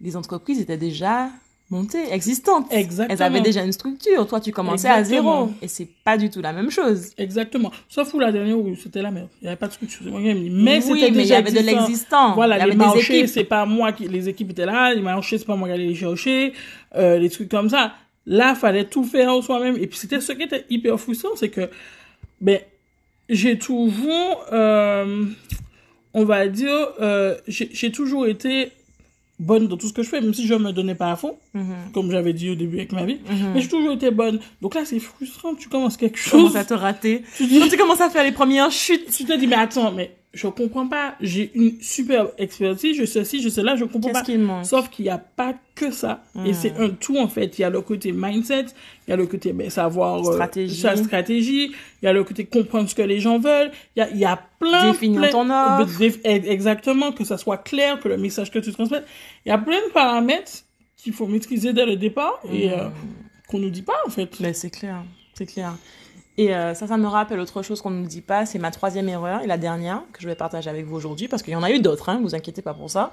Les 0.00 0.16
entreprises 0.16 0.60
étaient 0.60 0.76
déjà 0.76 1.30
montées, 1.70 2.12
existantes. 2.12 2.66
Exactement. 2.72 3.16
Elles 3.16 3.22
avaient 3.22 3.40
déjà 3.40 3.62
une 3.62 3.72
structure. 3.72 4.26
Toi, 4.26 4.40
tu 4.40 4.50
commençais 4.50 4.88
à 4.88 5.02
zéro. 5.04 5.50
Et 5.62 5.68
c'est 5.68 5.88
pas 6.04 6.18
du 6.18 6.28
tout 6.28 6.40
la 6.40 6.52
même 6.52 6.70
chose. 6.70 7.10
Exactement. 7.16 7.70
Sauf 7.88 8.10
pour 8.10 8.20
la 8.20 8.32
dernière 8.32 8.58
où 8.58 8.74
c'était 8.76 9.02
la 9.02 9.10
merde. 9.10 9.28
Il 9.40 9.44
n'y 9.44 9.48
avait 9.48 9.56
pas 9.56 9.68
de 9.68 9.72
structure. 9.72 10.00
Mais 10.04 10.12
oui, 10.12 10.50
mais 10.50 10.78
il 10.80 11.26
y 11.26 11.32
avait 11.34 11.50
de 11.50 11.58
existant. 11.58 11.80
l'existant. 11.80 12.34
Voilà, 12.34 12.56
il 12.56 12.58
y 12.58 12.64
les 12.64 12.64
avait 12.64 12.72
des 12.72 12.78
marchés, 12.78 13.18
équipes. 13.18 13.30
c'est 13.30 13.44
pas 13.44 13.64
moi 13.66 13.92
qui, 13.92 14.08
les 14.08 14.28
équipes 14.28 14.50
étaient 14.50 14.66
là, 14.66 14.92
les 14.92 15.00
marchés, 15.00 15.38
c'est 15.38 15.46
pas 15.46 15.56
moi 15.56 15.68
qui 15.68 15.74
allais 15.74 15.86
les 15.86 15.94
chercher, 15.94 16.52
euh, 16.96 17.18
les 17.18 17.30
trucs 17.30 17.48
comme 17.48 17.70
ça. 17.70 17.94
Là, 18.26 18.54
fallait 18.54 18.84
tout 18.84 19.04
faire 19.04 19.42
soi-même. 19.42 19.76
Et 19.76 19.86
puis, 19.86 19.98
c'était 19.98 20.20
ce 20.20 20.32
qui 20.32 20.42
était 20.42 20.64
hyper 20.70 20.98
frustrant, 21.00 21.30
c'est 21.36 21.48
que, 21.48 21.70
ben, 22.40 22.58
j'ai 23.28 23.58
toujours, 23.58 24.44
euh, 24.52 25.24
on 26.14 26.24
va 26.24 26.48
dire, 26.48 26.88
euh, 27.00 27.36
j'ai 27.46 27.92
toujours 27.92 28.26
été 28.26 28.72
bonne 29.40 29.66
dans 29.66 29.76
tout 29.76 29.88
ce 29.88 29.92
que 29.92 30.02
je 30.04 30.08
fais, 30.08 30.20
même 30.20 30.34
si 30.34 30.46
je 30.46 30.54
me 30.54 30.70
donnais 30.72 30.94
pas 30.94 31.10
à 31.10 31.16
fond, 31.16 31.36
Mhm. 31.54 31.74
comme 31.92 32.10
j'avais 32.12 32.32
dit 32.32 32.50
au 32.50 32.54
début 32.54 32.76
avec 32.76 32.92
ma 32.92 33.04
vie. 33.04 33.18
Mhm. 33.28 33.52
Mais 33.54 33.60
j'ai 33.62 33.68
toujours 33.68 33.92
été 33.94 34.10
bonne. 34.12 34.38
Donc 34.62 34.74
là, 34.76 34.82
c'est 34.84 35.00
frustrant. 35.00 35.54
Tu 35.54 35.68
commences 35.68 35.96
quelque 35.96 36.20
Tu 36.20 36.30
commences 36.30 36.48
chose. 36.52 36.56
à 36.56 36.64
te 36.64 36.74
rater. 36.74 37.22
Tu 37.36 37.46
dis, 37.46 37.58
Quand 37.58 37.68
tu 37.68 37.76
commences 37.76 38.00
à 38.02 38.10
faire 38.10 38.22
les 38.22 38.32
premières 38.32 38.70
chutes. 38.70 39.10
tu 39.10 39.24
te 39.24 39.32
dis, 39.32 39.46
mais 39.46 39.56
attends, 39.56 39.90
mais 39.92 40.12
je 40.32 40.46
comprends 40.46 40.86
pas. 40.86 41.14
J'ai 41.20 41.50
une 41.54 41.80
super 41.80 42.28
expertise, 42.38 42.96
je 42.96 43.04
sais 43.04 43.24
ci, 43.24 43.42
je 43.42 43.48
sais 43.48 43.62
là, 43.62 43.74
je 43.76 43.84
comprends 43.84 44.12
pas. 44.12 44.22
manque? 44.38 44.64
Sauf 44.64 44.88
qu'il 44.88 45.04
n'y 45.06 45.10
a 45.10 45.18
pas 45.18 45.54
que 45.74 45.90
ça. 45.90 46.22
Et 46.46 46.52
c'est 46.52 46.76
un 46.78 46.90
tout, 46.90 47.18
en 47.18 47.26
fait. 47.28 47.58
Il 47.58 47.62
y 47.62 47.64
a 47.64 47.70
le 47.70 47.80
côté 47.80 48.12
mindset, 48.12 48.66
il 49.06 49.10
y 49.10 49.12
a 49.12 49.16
le 49.16 49.26
côté 49.26 49.52
ben, 49.52 49.68
savoir 49.70 50.20
euh, 50.28 50.32
Stratégie. 50.34 50.80
sa 50.80 50.94
stratégie, 50.96 51.72
il 52.00 52.04
y 52.04 52.08
a 52.08 52.12
le 52.12 52.22
côté 52.22 52.44
comprendre 52.44 52.88
ce 52.88 52.94
que 52.94 53.02
les 53.02 53.18
gens 53.18 53.38
veulent. 53.38 53.72
Il 53.96 54.00
y 54.00 54.02
a, 54.02 54.10
il 54.10 54.18
y 54.18 54.24
a 54.24 54.40
plein, 54.60 54.92
Définir 54.92 55.20
plein- 55.20 55.30
ton 55.30 55.50
offre. 55.50 56.00
Exactement, 56.24 57.12
que 57.12 57.24
ça 57.24 57.36
soit 57.38 57.58
clair, 57.58 57.98
que 57.98 58.08
le 58.08 58.16
message 58.16 58.50
que 58.50 58.58
tu 58.58 58.72
transmets. 58.72 59.02
Il 59.46 59.48
y 59.48 59.52
a 59.52 59.58
plein 59.58 59.80
de 59.86 59.92
paramètres 59.92 60.52
qu'il 60.96 61.12
faut 61.12 61.26
maîtriser 61.26 61.72
dès 61.72 61.86
le 61.86 61.96
départ 61.96 62.40
et 62.52 62.68
Hmm. 62.68 62.72
euh, 62.72 62.88
qu'on 63.48 63.58
nous 63.58 63.70
dit 63.70 63.82
pas, 63.82 63.96
en 64.06 64.10
fait. 64.10 64.38
Mais 64.40 64.52
c'est 64.52 64.70
clair, 64.70 65.02
c'est 65.34 65.46
clair. 65.46 65.74
Et 66.40 66.54
euh, 66.54 66.72
ça, 66.72 66.86
ça 66.86 66.96
me 66.96 67.06
rappelle 67.06 67.38
autre 67.38 67.60
chose 67.60 67.82
qu'on 67.82 67.90
ne 67.90 68.00
nous 68.00 68.06
dit 68.06 68.22
pas, 68.22 68.46
c'est 68.46 68.58
ma 68.58 68.70
troisième 68.70 69.10
erreur 69.10 69.42
et 69.42 69.46
la 69.46 69.58
dernière 69.58 70.02
que 70.10 70.22
je 70.22 70.26
vais 70.26 70.34
partager 70.34 70.70
avec 70.70 70.86
vous 70.86 70.96
aujourd'hui 70.96 71.28
parce 71.28 71.42
qu'il 71.42 71.52
y 71.52 71.56
en 71.56 71.62
a 71.62 71.70
eu 71.70 71.80
d'autres, 71.80 72.08
hein, 72.08 72.18
vous 72.22 72.34
inquiétez 72.34 72.62
pas 72.62 72.72
pour 72.72 72.88
ça. 72.88 73.12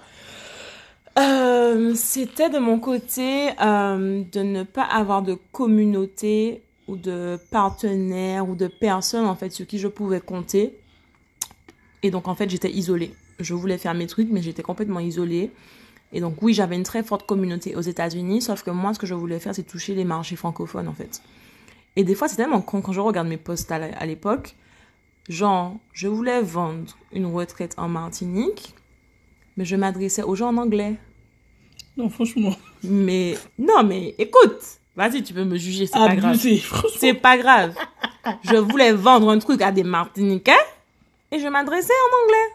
Euh, 1.19 1.93
C'était 1.93 2.49
de 2.49 2.57
mon 2.57 2.79
côté 2.79 3.49
euh, 3.61 4.23
de 4.31 4.39
ne 4.39 4.63
pas 4.63 4.85
avoir 4.85 5.23
de 5.23 5.37
communauté 5.51 6.61
ou 6.87 6.95
de 6.95 7.37
partenaires 7.51 8.47
ou 8.47 8.55
de 8.55 8.67
personnes 8.67 9.25
en 9.25 9.35
fait 9.35 9.49
sur 9.49 9.67
qui 9.67 9.77
je 9.77 9.89
pouvais 9.89 10.21
compter. 10.21 10.79
Et 12.03 12.11
donc 12.11 12.29
en 12.29 12.35
fait 12.35 12.49
j'étais 12.49 12.71
isolée. 12.71 13.13
Je 13.41 13.53
voulais 13.53 13.77
faire 13.77 13.93
mes 13.93 14.07
trucs 14.07 14.29
mais 14.31 14.41
j'étais 14.41 14.63
complètement 14.63 15.01
isolée. 15.01 15.51
Et 16.13 16.21
donc 16.21 16.41
oui 16.41 16.53
j'avais 16.53 16.77
une 16.77 16.83
très 16.83 17.03
forte 17.03 17.25
communauté 17.25 17.75
aux 17.75 17.81
États-Unis, 17.81 18.41
sauf 18.41 18.63
que 18.63 18.71
moi 18.71 18.93
ce 18.93 18.99
que 18.99 19.05
je 19.05 19.15
voulais 19.15 19.39
faire 19.39 19.53
c'est 19.53 19.67
toucher 19.67 19.95
les 19.95 20.05
marchés 20.05 20.37
francophones 20.37 20.87
en 20.87 20.93
fait. 20.93 21.21
Et 21.97 22.05
des 22.05 22.15
fois 22.15 22.29
c'est 22.29 22.38
tellement 22.38 22.62
con 22.62 22.81
quand 22.81 22.93
je 22.93 23.01
regarde 23.01 23.27
mes 23.27 23.38
posts 23.38 23.71
à 23.71 24.05
l'époque. 24.05 24.55
Genre 25.27 25.75
je 25.91 26.07
voulais 26.07 26.41
vendre 26.41 26.95
une 27.12 27.25
retraite 27.25 27.73
en 27.75 27.89
Martinique, 27.89 28.73
mais 29.57 29.65
je 29.65 29.75
m'adressais 29.75 30.23
aux 30.23 30.36
gens 30.36 30.49
en 30.49 30.57
anglais. 30.57 30.95
Non, 31.97 32.10
franchement. 32.10 32.55
Mais 32.83 33.36
non, 33.57 33.83
mais 33.83 34.13
écoute, 34.19 34.62
vas-y, 34.95 35.23
tu 35.23 35.33
peux 35.33 35.43
me 35.43 35.57
juger, 35.57 35.88
c'est 35.88 35.97
pas 35.97 36.15
grave. 36.15 36.39
C'est 36.99 37.15
pas 37.15 37.38
grave. 37.38 37.75
Je 38.43 38.55
voulais 38.55 38.93
vendre 38.93 39.29
un 39.29 39.39
truc 39.39 39.62
à 39.63 39.71
des 39.71 39.83
Martiniquais 39.83 40.51
et 41.31 41.39
je 41.39 41.47
m'adressais 41.47 41.91
en 41.91 42.25
anglais. 42.25 42.53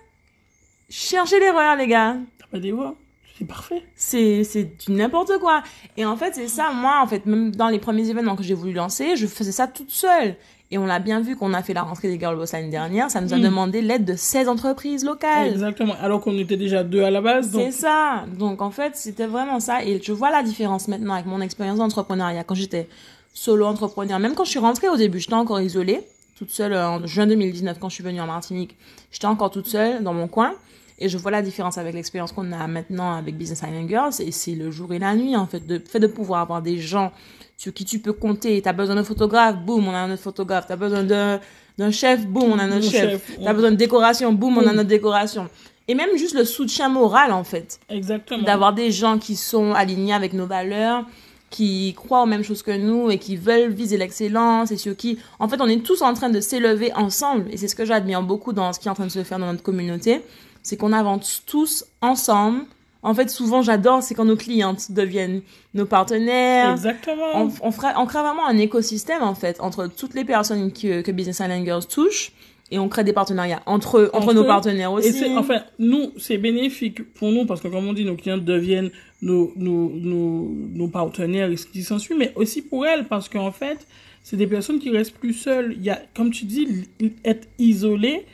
Cherchez 0.89 1.41
l'erreur, 1.41 1.75
les 1.77 1.89
gars. 1.89 2.17
T'as 2.39 2.47
pas 2.47 2.59
des 2.61 2.71
voix? 2.71 2.95
C'est 3.43 3.49
parfait. 3.49 3.83
C'est, 3.97 4.45
c'est 4.45 4.65
du 4.87 4.93
n'importe 4.93 5.39
quoi. 5.41 5.63
Et 5.97 6.05
en 6.05 6.17
fait, 6.17 6.35
c'est 6.35 6.49
ça, 6.49 6.71
moi, 6.73 7.01
en 7.03 7.07
fait, 7.07 7.27
même 7.27 7.55
dans 7.55 7.69
les 7.69 7.79
premiers 7.79 8.09
événements 8.09 8.37
que 8.37 8.43
j'ai 8.43 8.55
voulu 8.55 8.73
lancer, 8.73 9.17
je 9.17 9.27
faisais 9.27 9.53
ça 9.53 9.67
toute 9.67 9.91
seule. 9.91 10.37
Et 10.71 10.79
on 10.79 10.87
l'a 10.87 11.01
bien 11.01 11.21
vu 11.21 11.37
qu'on 11.37 11.53
a 11.53 11.63
fait 11.63 11.75
la 11.75 11.83
rentrée 11.83 12.09
des 12.09 12.19
Girl 12.19 12.35
Boss 12.37 12.53
l'année 12.53 12.71
dernière, 12.71 13.11
ça 13.11 13.21
nous 13.21 13.35
a 13.35 13.37
Mm. 13.37 13.43
demandé 13.43 13.83
l'aide 13.83 14.05
de 14.07 14.15
16 14.17 14.49
entreprises 14.49 15.05
locales. 15.05 15.49
Exactement. 15.49 15.95
Alors 16.01 16.21
qu'on 16.23 16.39
était 16.39 16.57
déjà 16.57 16.83
deux 16.85 17.03
à 17.03 17.11
la 17.11 17.21
base. 17.21 17.51
C'est 17.53 17.73
ça. 17.73 18.25
Donc 18.39 18.63
en 18.63 18.71
fait, 18.71 18.97
c'était 18.97 19.27
vraiment 19.27 19.61
ça. 19.61 19.85
Et 19.85 20.01
je 20.03 20.13
vois 20.13 20.31
la 20.31 20.43
différence 20.43 20.89
maintenant 20.89 21.13
avec 21.15 21.27
mon 21.27 21.41
expérience 21.43 21.79
d'entrepreneuriat. 21.79 22.45
Quand 22.45 22.55
j'étais 22.55 22.89
solo 23.35 23.67
entrepreneur, 23.67 24.19
même 24.19 24.35
quand 24.35 24.45
je 24.45 24.51
suis 24.51 24.59
rentrée 24.61 24.89
au 24.89 24.97
début, 24.97 25.19
j'étais 25.21 25.35
encore 25.35 25.61
isolée, 25.61 26.01
toute 26.39 26.51
seule 26.51 26.75
en 26.75 27.07
juin 27.07 27.27
2019 27.27 27.79
quand 27.79 27.89
je 27.91 27.95
suis 27.97 28.05
venue 28.05 28.21
en 28.23 28.27
Martinique. 28.27 28.77
J'étais 29.11 29.27
encore 29.27 29.51
toute 29.51 29.67
seule 29.67 30.03
dans 30.03 30.15
mon 30.15 30.27
coin. 30.29 30.55
Et 30.99 31.09
je 31.09 31.19
vois 31.19 31.31
la 31.31 31.43
différence 31.43 31.79
avec 31.79 31.95
l'expérience 31.95 32.33
qu'on 32.33 32.53
a 32.53 32.67
maintenant 32.67 33.17
avec 33.17 33.37
Business 33.37 33.63
Island 33.63 33.89
Girls. 33.89 34.13
Et 34.21 34.33
c'est 34.33 34.55
le 34.55 34.71
jour 34.71 34.93
et 34.93 34.99
la 34.99 35.15
nuit, 35.15 35.37
en 35.37 35.47
fait. 35.47 35.67
De 35.67 35.79
fait 35.79 36.01
de 36.01 36.07
pouvoir 36.07 36.41
avoir 36.41 36.63
des 36.63 36.79
gens 36.79 37.13
sur 37.57 37.73
qui 37.73 37.85
tu 37.85 37.99
peux 37.99 38.13
compter. 38.13 38.61
T'as 38.63 38.73
besoin 38.73 38.97
d'un 38.97 39.05
photographe, 39.05 39.57
boum, 39.59 39.87
on 39.87 39.95
a 39.95 39.99
un 39.99 40.13
autre 40.13 40.23
photographe. 40.23 40.67
T'as 40.67 40.77
besoin 40.77 41.03
d'un 41.03 41.91
chef, 41.91 42.27
boum, 42.27 42.53
on 42.53 42.59
a 42.59 42.67
notre 42.67 42.91
chef. 42.91 43.11
chef, 43.11 43.39
T'as 43.43 43.53
besoin 43.53 43.71
de 43.71 43.77
décoration, 43.77 44.33
boum, 44.33 44.59
on 44.59 44.67
a 44.67 44.73
notre 44.73 44.89
décoration. 44.89 45.49
Et 45.89 45.95
même 45.95 46.17
juste 46.17 46.35
le 46.35 46.45
soutien 46.45 46.89
moral, 46.89 47.33
en 47.33 47.45
fait 47.45 47.81
exactement. 47.89 48.45
d'avoir 48.45 48.73
des 48.73 48.91
gens 48.91 49.19
qui 49.19 49.37
sont 49.37 49.73
alignés 49.73 50.15
avec 50.15 50.33
nos 50.33 50.47
valeurs, 50.47 51.05
qui 51.51 51.93
croient 51.95 52.23
aux 52.23 52.27
mêmes 52.27 52.43
choses 52.43 52.63
que 52.63 52.77
nous 52.77 53.11
et 53.11 53.19
qui 53.19 53.37
veulent 53.37 53.73
viser 53.73 53.97
l'excellence 53.97 54.71
et 54.73 54.77
sur 54.77 54.97
qui, 54.97 55.19
en 55.39 55.49
fait, 55.49 55.61
on 55.61 55.69
est 55.69 55.85
tous 55.85 56.03
en 56.03 56.15
train 56.15 56.31
de 56.31 56.41
s'élever 56.41 56.93
ensemble. 56.95 57.47
Et 57.51 57.57
c'est 57.57 57.69
ce 57.69 57.77
que 57.77 57.85
j'admire 57.85 58.23
beaucoup 58.23 58.53
dans 58.53 58.73
ce 58.73 58.81
qui 58.81 58.89
est 58.89 58.91
en 58.91 58.95
train 58.95 59.07
de 59.07 59.11
se 59.11 59.23
faire 59.23 59.39
dans 59.39 59.47
notre 59.47 59.63
communauté, 59.63 60.23
c'est 60.63 60.77
qu'on 60.77 60.93
avance 60.93 61.43
tous 61.47 61.85
ensemble. 62.01 62.65
En 63.05 63.15
fait, 63.15 63.31
souvent, 63.31 63.63
j'adore, 63.63 64.03
c'est 64.03 64.15
quand 64.15 64.25
nos 64.25 64.37
clientes 64.37 64.93
deviennent 64.93 65.43
nos 65.75 65.87
partenaires. 65.87 66.71
Exactement. 66.73 67.33
On, 67.35 67.51
on, 67.61 67.71
fera, 67.73 67.95
on 68.01 68.07
crée 68.07 68.21
vraiment 68.21 68.47
un 68.47 68.59
écosystème, 68.59 69.23
en 69.23 69.35
fait, 69.35 69.61
entre 69.61 69.89
toutes 69.89 70.15
les 70.15 70.25
personnes 70.25 70.73
que, 70.73 71.01
que 71.01 71.11
Business 71.11 71.41
Island 71.41 71.65
Girls 71.65 71.87
touche. 71.87 72.33
Et 72.71 72.79
on 72.79 72.89
crée 72.89 73.05
des 73.05 73.13
partenariats 73.13 73.61
entre, 73.67 74.11
entre, 74.15 74.29
Entre 74.29 74.33
nos 74.33 74.45
partenaires 74.45 74.93
aussi. 74.93 75.25
Et 75.25 75.37
enfin, 75.37 75.63
nous, 75.79 76.13
c'est 76.17 76.39
bénéfique 76.39 77.13
pour 77.13 77.31
nous 77.31 77.45
parce 77.45 77.61
que, 77.61 77.69
comme 77.69 77.87
on 77.87 77.93
dit, 77.93 78.07
nos 78.07 78.17
clients 78.17 78.39
deviennent 78.39 78.91
nos, 79.21 79.53
nos, 79.57 79.91
nos, 79.91 80.49
nos 80.73 80.89
partenaires 80.89 81.51
et 81.51 81.59
ce 81.59 81.67
qui 81.67 81.83
s'ensuit, 81.83 82.15
mais 82.17 82.33
aussi 82.35 82.63
pour 82.63 82.87
elles 82.87 83.07
parce 83.09 83.29
qu'en 83.29 83.53
fait, 83.53 83.87
c'est 84.23 84.39
des 84.39 84.47
personnes 84.47 84.79
qui 84.79 84.89
restent 84.89 85.19
plus 85.19 85.35
seules. 85.35 85.75
Il 85.77 85.85
y 85.85 85.91
a, 85.91 86.01
comme 86.15 86.31
tu 86.31 86.47
dis, 86.47 86.89
être 87.27 87.47
isolé, 87.59 88.25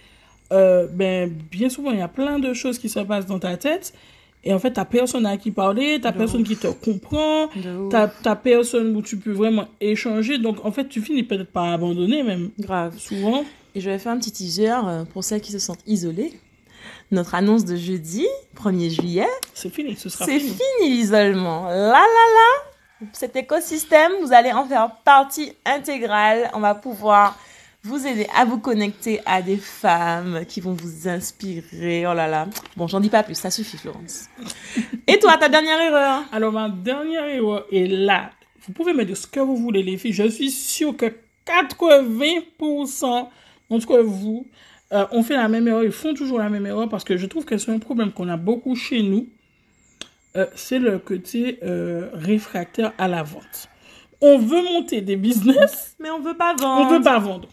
euh, 0.52 0.86
ben, 0.90 1.30
bien 1.50 1.68
souvent, 1.68 1.90
il 1.90 1.98
y 1.98 2.02
a 2.02 2.08
plein 2.08 2.38
de 2.38 2.52
choses 2.54 2.78
qui 2.78 2.88
se 2.88 3.00
passent 3.00 3.26
dans 3.26 3.38
ta 3.38 3.56
tête. 3.56 3.92
Et 4.44 4.54
en 4.54 4.58
fait, 4.58 4.70
t'as 4.72 4.84
personne 4.84 5.26
à 5.26 5.36
qui 5.36 5.50
parler, 5.50 5.98
t'as 6.00 6.12
personne 6.12 6.42
ouf. 6.42 6.48
qui 6.48 6.56
te 6.56 6.68
comprend, 6.68 7.48
t'as, 7.90 8.36
personne 8.36 8.94
où 8.96 9.02
tu 9.02 9.16
peux 9.16 9.32
vraiment 9.32 9.66
échanger. 9.80 10.38
Donc, 10.38 10.64
en 10.64 10.70
fait, 10.70 10.88
tu 10.88 11.00
finis 11.02 11.24
peut-être 11.24 11.50
par 11.50 11.64
abandonner, 11.64 12.22
même 12.22 12.50
Grave. 12.58 12.96
souvent. 12.98 13.44
Et 13.74 13.80
je 13.80 13.90
vais 13.90 13.98
faire 13.98 14.12
un 14.12 14.18
petit 14.18 14.32
teaser 14.32 14.70
euh, 14.70 15.04
pour 15.04 15.24
celles 15.24 15.40
qui 15.40 15.52
se 15.52 15.58
sentent 15.58 15.82
isolées. 15.86 16.32
Notre 17.10 17.34
annonce 17.34 17.64
de 17.64 17.74
jeudi, 17.74 18.26
1er 18.56 18.90
juillet, 18.90 19.26
C'est 19.54 19.70
fini, 19.70 19.96
ce 19.96 20.08
sera 20.08 20.24
c'est 20.24 20.38
fini. 20.38 20.52
fini 20.78 20.90
l'isolement. 20.90 21.64
Là, 21.66 21.92
là, 21.92 21.98
là, 21.98 23.06
cet 23.12 23.34
écosystème, 23.36 24.12
vous 24.22 24.32
allez 24.32 24.52
en 24.52 24.64
faire 24.66 24.90
partie 25.04 25.52
intégrale. 25.64 26.50
On 26.54 26.60
va 26.60 26.74
pouvoir 26.74 27.36
vous 27.84 28.06
aider 28.06 28.26
à 28.36 28.44
vous 28.44 28.58
connecter 28.58 29.20
à 29.24 29.40
des 29.40 29.56
femmes 29.56 30.44
qui 30.46 30.60
vont 30.60 30.74
vous 30.74 31.08
inspirer. 31.08 32.06
Oh 32.06 32.14
là 32.14 32.26
là. 32.26 32.48
Bon, 32.76 32.86
j'en 32.86 33.00
dis 33.00 33.08
pas 33.08 33.22
plus, 33.22 33.34
ça 33.36 33.50
suffit, 33.50 33.76
Florence. 33.78 34.28
Et 35.06 35.18
toi, 35.18 35.36
ta 35.38 35.48
dernière 35.48 35.80
erreur? 35.80 36.24
Alors, 36.32 36.52
ma 36.52 36.68
dernière 36.68 37.24
erreur 37.26 37.66
est 37.72 37.86
là. 37.86 38.30
Vous 38.66 38.72
pouvez 38.72 38.92
me 38.92 39.04
dire 39.04 39.16
ce 39.16 39.26
que 39.26 39.40
vous 39.40 39.56
voulez, 39.56 39.82
les 39.82 39.96
filles. 39.96 40.12
Je 40.12 40.28
suis 40.28 40.50
sûre 40.50 40.96
que 40.96 41.06
80% 41.46 43.28
d'entre 43.70 43.98
vous 44.00 44.46
euh, 44.92 45.06
ont 45.12 45.22
fait 45.22 45.36
la 45.36 45.48
même 45.48 45.66
erreur. 45.68 45.84
Ils 45.84 45.92
font 45.92 46.14
toujours 46.14 46.38
la 46.38 46.48
même 46.50 46.66
erreur 46.66 46.88
parce 46.88 47.04
que 47.04 47.16
je 47.16 47.26
trouve 47.26 47.44
que 47.44 47.56
c'est 47.58 47.72
un 47.72 47.78
problème 47.78 48.12
qu'on 48.12 48.28
a 48.28 48.36
beaucoup 48.36 48.74
chez 48.74 49.02
nous. 49.02 49.28
Euh, 50.36 50.46
c'est 50.54 50.78
le 50.78 50.98
côté 50.98 51.58
euh, 51.62 52.10
réfractaire 52.12 52.92
à 52.98 53.08
la 53.08 53.22
vente. 53.22 53.68
On 54.20 54.36
veut 54.38 54.62
monter 54.62 55.00
des 55.00 55.16
business, 55.16 55.94
Mais 56.00 56.10
on 56.10 56.20
veut 56.20 56.36
pas 56.36 56.54
on 56.54 56.62
vendre. 56.62 56.90
veut 56.92 57.02
pas 57.02 57.18
vendre. 57.18 57.48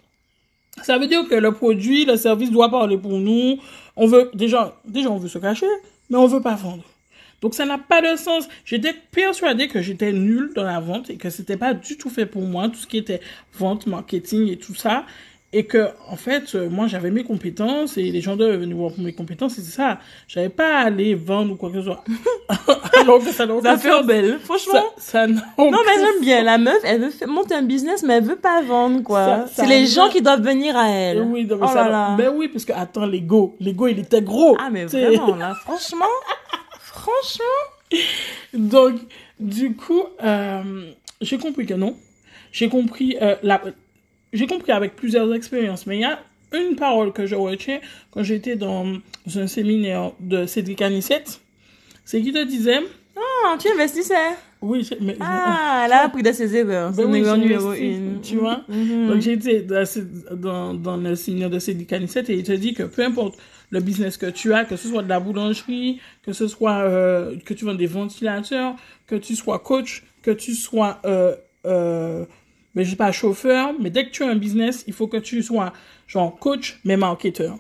Ça 0.82 0.98
veut 0.98 1.08
dire 1.08 1.28
que 1.28 1.36
le 1.36 1.52
produit, 1.52 2.06
le 2.06 2.18
service 2.18 2.52
doit 2.52 2.70
parler 2.70 2.98
pour 2.98 3.18
nous. 3.18 3.58
On 3.96 4.08
veut 4.08 4.30
déjà, 4.34 4.76
déjà 4.86 5.10
on 5.10 5.18
veut 5.18 5.30
se 5.30 5.40
cacher, 5.40 5.68
mais 6.10 6.18
on 6.18 6.28
veut 6.28 6.42
pas 6.42 6.56
vendre. 6.56 6.84
Donc 7.42 7.54
ça 7.54 7.66
n'a 7.66 7.78
pas 7.78 8.02
de 8.02 8.18
sens. 8.18 8.48
J'étais 8.66 8.94
persuadée 9.12 9.68
que 9.68 9.82
j'étais 9.82 10.12
nulle 10.12 10.52
dans 10.56 10.64
la 10.64 10.80
vente 10.80 11.10
et 11.10 11.18
que 11.18 11.30
c'était 11.30 11.58
pas 11.58 11.74
du 11.74 11.98
tout 11.98 12.10
fait 12.10 12.26
pour 12.26 12.42
moi, 12.42 12.70
tout 12.70 12.76
ce 12.76 12.88
qui 12.88 12.98
était 12.98 13.22
vente, 13.54 13.88
marketing 13.88 14.50
et 14.52 14.58
tout 14.58 14.76
ça. 14.76 15.06
Et 15.58 15.64
que, 15.64 15.88
en 16.10 16.18
fait, 16.18 16.54
euh, 16.54 16.70
moi, 16.70 16.88
j'avais 16.88 17.12
mes 17.12 17.24
compétences 17.24 17.98
et 17.98 18.12
les 18.12 18.20
gens 18.20 18.36
devaient 18.36 18.58
venir 18.58 18.76
voir 18.76 18.92
mes 18.98 19.14
compétences 19.14 19.58
et 19.58 19.62
c'est 19.62 19.72
ça. 19.72 20.00
J'avais 20.28 20.50
pas 20.50 20.80
à 20.80 20.88
aller 20.88 21.16
vendre 21.16 21.54
ou 21.54 21.56
quoi 21.56 21.70
que 21.70 21.78
ce 21.78 21.84
soit. 21.84 22.04
Alors 23.00 23.20
que 23.24 23.32
ça 23.32 23.46
n'a 23.46 23.62
Ça 23.62 23.78
fait 23.78 24.04
belle, 24.04 24.38
franchement. 24.40 24.84
Ça, 24.98 25.22
ça 25.22 25.28
Non, 25.28 25.38
mais 25.58 25.94
j'aime 25.98 26.20
bien. 26.20 26.44
La 26.44 26.58
meuf, 26.58 26.80
elle 26.84 27.00
veut 27.00 27.28
monter 27.28 27.56
un 27.56 27.62
business, 27.62 28.04
mais 28.04 28.16
elle 28.16 28.26
veut 28.26 28.36
pas 28.36 28.62
vendre, 28.64 29.02
quoi. 29.02 29.46
C'est 29.50 29.66
les 29.66 29.86
gens 29.86 30.10
qui 30.10 30.22
doivent 30.22 30.44
venir 30.44 30.76
à 30.76 30.90
elle. 30.90 31.22
Oui, 31.22 31.46
non, 31.46 31.56
mais 31.56 31.68
oh 31.68 31.68
ça 31.68 31.86
là 31.86 31.90
là. 31.90 32.16
Ben 32.18 32.34
oui, 32.36 32.50
parce 32.50 32.66
que, 32.66 32.74
attends, 32.74 33.06
l'ego. 33.06 33.56
L'ego, 33.62 33.88
il 33.88 34.00
était 34.00 34.22
gros. 34.22 34.58
Ah, 34.60 34.68
mais 34.70 34.88
T'sais. 34.88 35.06
vraiment, 35.06 35.38
là, 35.38 35.54
franchement, 35.62 36.06
franchement. 36.82 37.46
Donc, 38.54 38.96
du 39.40 39.74
coup, 39.74 40.04
euh, 40.22 40.92
j'ai 41.22 41.38
compris 41.38 41.66
que 41.66 41.76
non. 41.76 41.96
J'ai 42.52 42.68
compris, 42.68 43.16
euh, 43.22 43.36
la... 43.42 43.62
j'ai 44.34 44.48
compris 44.48 44.72
avec 44.72 44.96
plusieurs 44.96 45.34
expériences, 45.34 45.86
mais 45.88 45.98
il 45.98 46.02
y 46.02 46.06
a 46.06 46.20
une 46.54 46.76
parole 46.76 47.12
que 47.14 47.26
je 47.26 47.36
retiens 47.36 47.80
quand 48.12 48.24
j'étais 48.24 48.56
dans 48.56 48.86
un 49.36 49.48
séminaire 49.48 50.12
de 50.20 50.46
Cédric 50.46 50.82
Anissette. 50.82 51.42
C'est 52.06 52.22
qu'il 52.22 52.34
te 52.34 52.44
disait, 52.44 52.80
Ah, 53.18 53.58
tu 53.60 53.68
investissais. 53.70 54.14
oui, 54.62 54.88
mais, 55.02 55.18
Ah, 55.20 55.84
elle 55.86 55.94
a 55.94 56.02
appris 56.04 56.22
de 56.24 56.32
ses 56.32 56.56
erreurs. 56.56 56.92
Ben 56.92 56.96
C'est 56.98 57.06
oui, 57.32 57.40
numéro 57.40 57.74
une. 57.74 58.22
tu 58.22 58.38
vois. 58.38 58.62
Mhm. 58.68 59.08
Donc, 59.08 59.22
j'ai 59.22 59.34
été 59.34 59.62
dans, 59.62 59.86
ce- 59.86 60.00
dans, 60.34 60.74
dans 60.74 60.98
le 60.98 61.16
séminaire 61.16 61.50
de 61.50 61.60
Cédric 61.60 61.92
Anissette 61.94 62.30
et 62.30 62.36
il 62.36 62.44
te 62.44 62.52
dit 62.52 62.74
que 62.74 62.84
peu 62.84 63.04
importe 63.04 63.38
le 63.72 63.80
business 63.80 64.18
que 64.18 64.28
tu 64.28 64.54
as, 64.54 64.64
que 64.66 64.76
ce 64.76 64.88
soit 64.88 65.02
de 65.04 65.10
la 65.10 65.20
boulangerie, 65.20 66.00
que 66.24 66.32
ce 66.34 66.48
soit 66.48 66.78
euh, 66.84 67.36
que 67.44 67.54
tu 67.54 67.66
vends 67.66 67.74
des 67.74 67.88
ventilateurs, 67.88 68.76
que 69.08 69.16
tu 69.16 69.36
sois 69.36 69.60
coach, 69.60 70.04
que 70.22 70.32
tu 70.32 70.54
sois, 70.54 71.00
euh, 71.06 71.36
euh, 71.66 72.26
mais 72.76 72.84
je 72.84 72.92
sais 72.92 72.96
pas, 72.96 73.12
chauffeur, 73.12 73.74
mais 73.80 73.90
dès 73.90 74.06
que 74.06 74.12
tu 74.12 74.24
as 74.24 74.28
un 74.30 74.36
business, 74.36 74.84
il 74.88 74.94
faut 74.94 75.08
que 75.08 75.18
tu 75.18 75.42
sois 75.42 75.74
genre 76.08 76.38
coach, 76.38 76.80
mais 76.84 76.98
marketeur. 76.98 77.58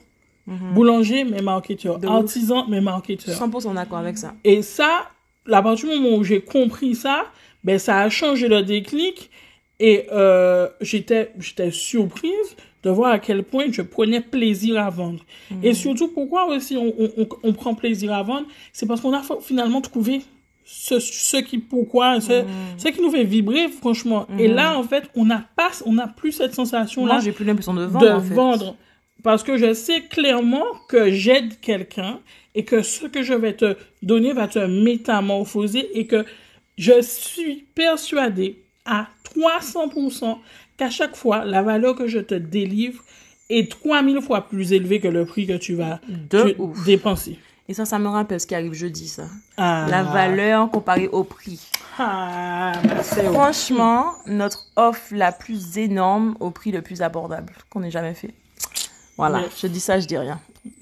Boulanger, 0.47 1.23
mais 1.23 1.41
marketeur. 1.41 1.97
Mhm. 1.97 2.06
Ouf. 2.06 2.12
Artisan, 2.12 2.67
mais 2.67 2.80
marketeur. 2.80 3.36
100% 3.36 3.73
d'accord 3.73 3.97
avec 3.97 4.17
ça. 4.17 4.36
Et 4.43 4.62
ça, 4.62 5.10
à 5.51 5.62
partir 5.63 5.89
du 5.89 5.95
moment 5.99 6.17
où 6.17 6.23
j'ai 6.23 6.41
compris 6.41 6.93
ça, 6.93 7.25
ben 7.63 7.80
ça 7.80 7.99
a 8.01 8.10
changé 8.10 8.47
le 8.47 8.62
déclic 8.62 9.32
et 9.80 10.06
euh, 10.12 10.67
j'étais 10.82 11.32
j'étais 11.39 11.71
surprise 11.71 12.56
de 12.84 12.91
voir 12.91 13.12
à 13.13 13.17
quel 13.19 13.41
point 13.41 13.65
je 13.71 13.82
prenais 13.82 14.21
plaisir 14.21 14.80
à 14.80 14.91
vendre. 14.91 15.25
Et 15.63 15.73
surtout, 15.73 16.10
pourquoi 16.10 16.45
aussi 16.45 16.78
on, 16.78 16.93
on, 16.99 17.10
on, 17.17 17.28
on 17.41 17.54
prend 17.54 17.73
plaisir 17.73 18.13
à 18.13 18.21
vendre, 18.21 18.45
c'est 18.71 18.86
parce 18.86 19.01
qu'on 19.01 19.13
a 19.13 19.23
finalement 19.41 19.82
trouvé 19.82 20.21
ce, 20.65 20.99
ce 20.99 21.38
qui 21.38 21.60
pourquoi 21.60 22.19
ce, 22.19 22.43
ce 22.78 22.88
qui 22.89 23.01
nous 23.01 23.12
fait 23.12 23.23
vibrer 23.23 23.67
franchement. 23.69 24.28
Et 24.39 24.47
là 24.47 24.78
en 24.78 24.84
fait, 24.84 25.10
on 25.15 25.25
n'a 25.25 25.45
pas 25.56 25.71
on 25.86 25.93
n'a 25.93 26.08
plus 26.08 26.32
cette 26.32 26.56
sensation 26.56 27.06
là 27.06 27.19
j'ai 27.23 27.32
plus 27.32 27.45
l'impression 27.45 27.73
de 27.73 27.86
vendre, 27.86 28.06
de 28.06 28.12
en 28.12 28.21
fait. 28.21 28.34
vendre. 28.34 28.75
Parce 29.23 29.43
que 29.43 29.58
je 29.58 29.73
sais 29.73 30.01
clairement 30.01 30.65
que 30.88 31.12
j'aide 31.12 31.60
quelqu'un 31.60 32.19
et 32.54 32.63
que 32.63 32.82
ce 32.82 33.08
que 33.08 33.23
je 33.23 33.34
vais 33.34 33.54
te 33.54 33.75
donner 34.04 34.34
va 34.34 34.47
te 34.47 34.60
métamorphoser 34.60 35.97
et 35.97 36.06
que 36.06 36.25
je 36.78 37.01
suis 37.01 37.65
persuadée 37.73 38.60
à 38.86 39.08
300% 39.36 40.38
qu'à 40.78 40.89
chaque 40.89 41.15
fois, 41.15 41.43
la 41.45 41.62
valeur 41.63 41.95
que 41.95 42.08
je 42.08 42.19
te 42.19 42.36
délivre 42.36 43.04
est 43.49 43.69
3000 43.71 44.21
fois 44.21 44.47
plus 44.47 44.73
élevée 44.73 44.99
que 44.99 45.08
le 45.08 45.25
prix 45.25 45.47
que 45.47 45.58
tu 45.58 45.75
vas 45.75 45.99
De 46.30 46.56
dépenser. 46.86 47.39
Et 47.67 47.73
ça, 47.73 47.86
ça 47.86 47.97
me 47.97 48.08
rappelle 48.08 48.39
ce 48.39 48.45
qui 48.45 48.54
arrive 48.54 48.73
jeudi, 48.73 49.08
ça. 49.08 49.23
Ah. 49.58 49.88
La 49.89 50.04
valeur 50.04 50.69
comparée 50.69 51.08
au 51.08 51.23
prix. 51.23 51.60
Ah, 51.97 52.73
bah, 52.84 53.01
Franchement, 53.01 54.13
notre 54.28 54.67
offre 54.75 55.01
la 55.12 55.32
plus 55.32 55.78
énorme 55.78 56.36
au 56.39 56.51
prix 56.51 56.71
le 56.71 56.82
plus 56.82 57.01
abordable 57.01 57.54
qu'on 57.69 57.82
ait 57.82 57.91
jamais 57.91 58.13
fait. 58.13 58.34
Voilà, 59.17 59.43
je 59.58 59.67
dis 59.67 59.80
ça, 59.80 59.99
je 59.99 60.06
dis 60.08 60.17
rien. 60.17 60.39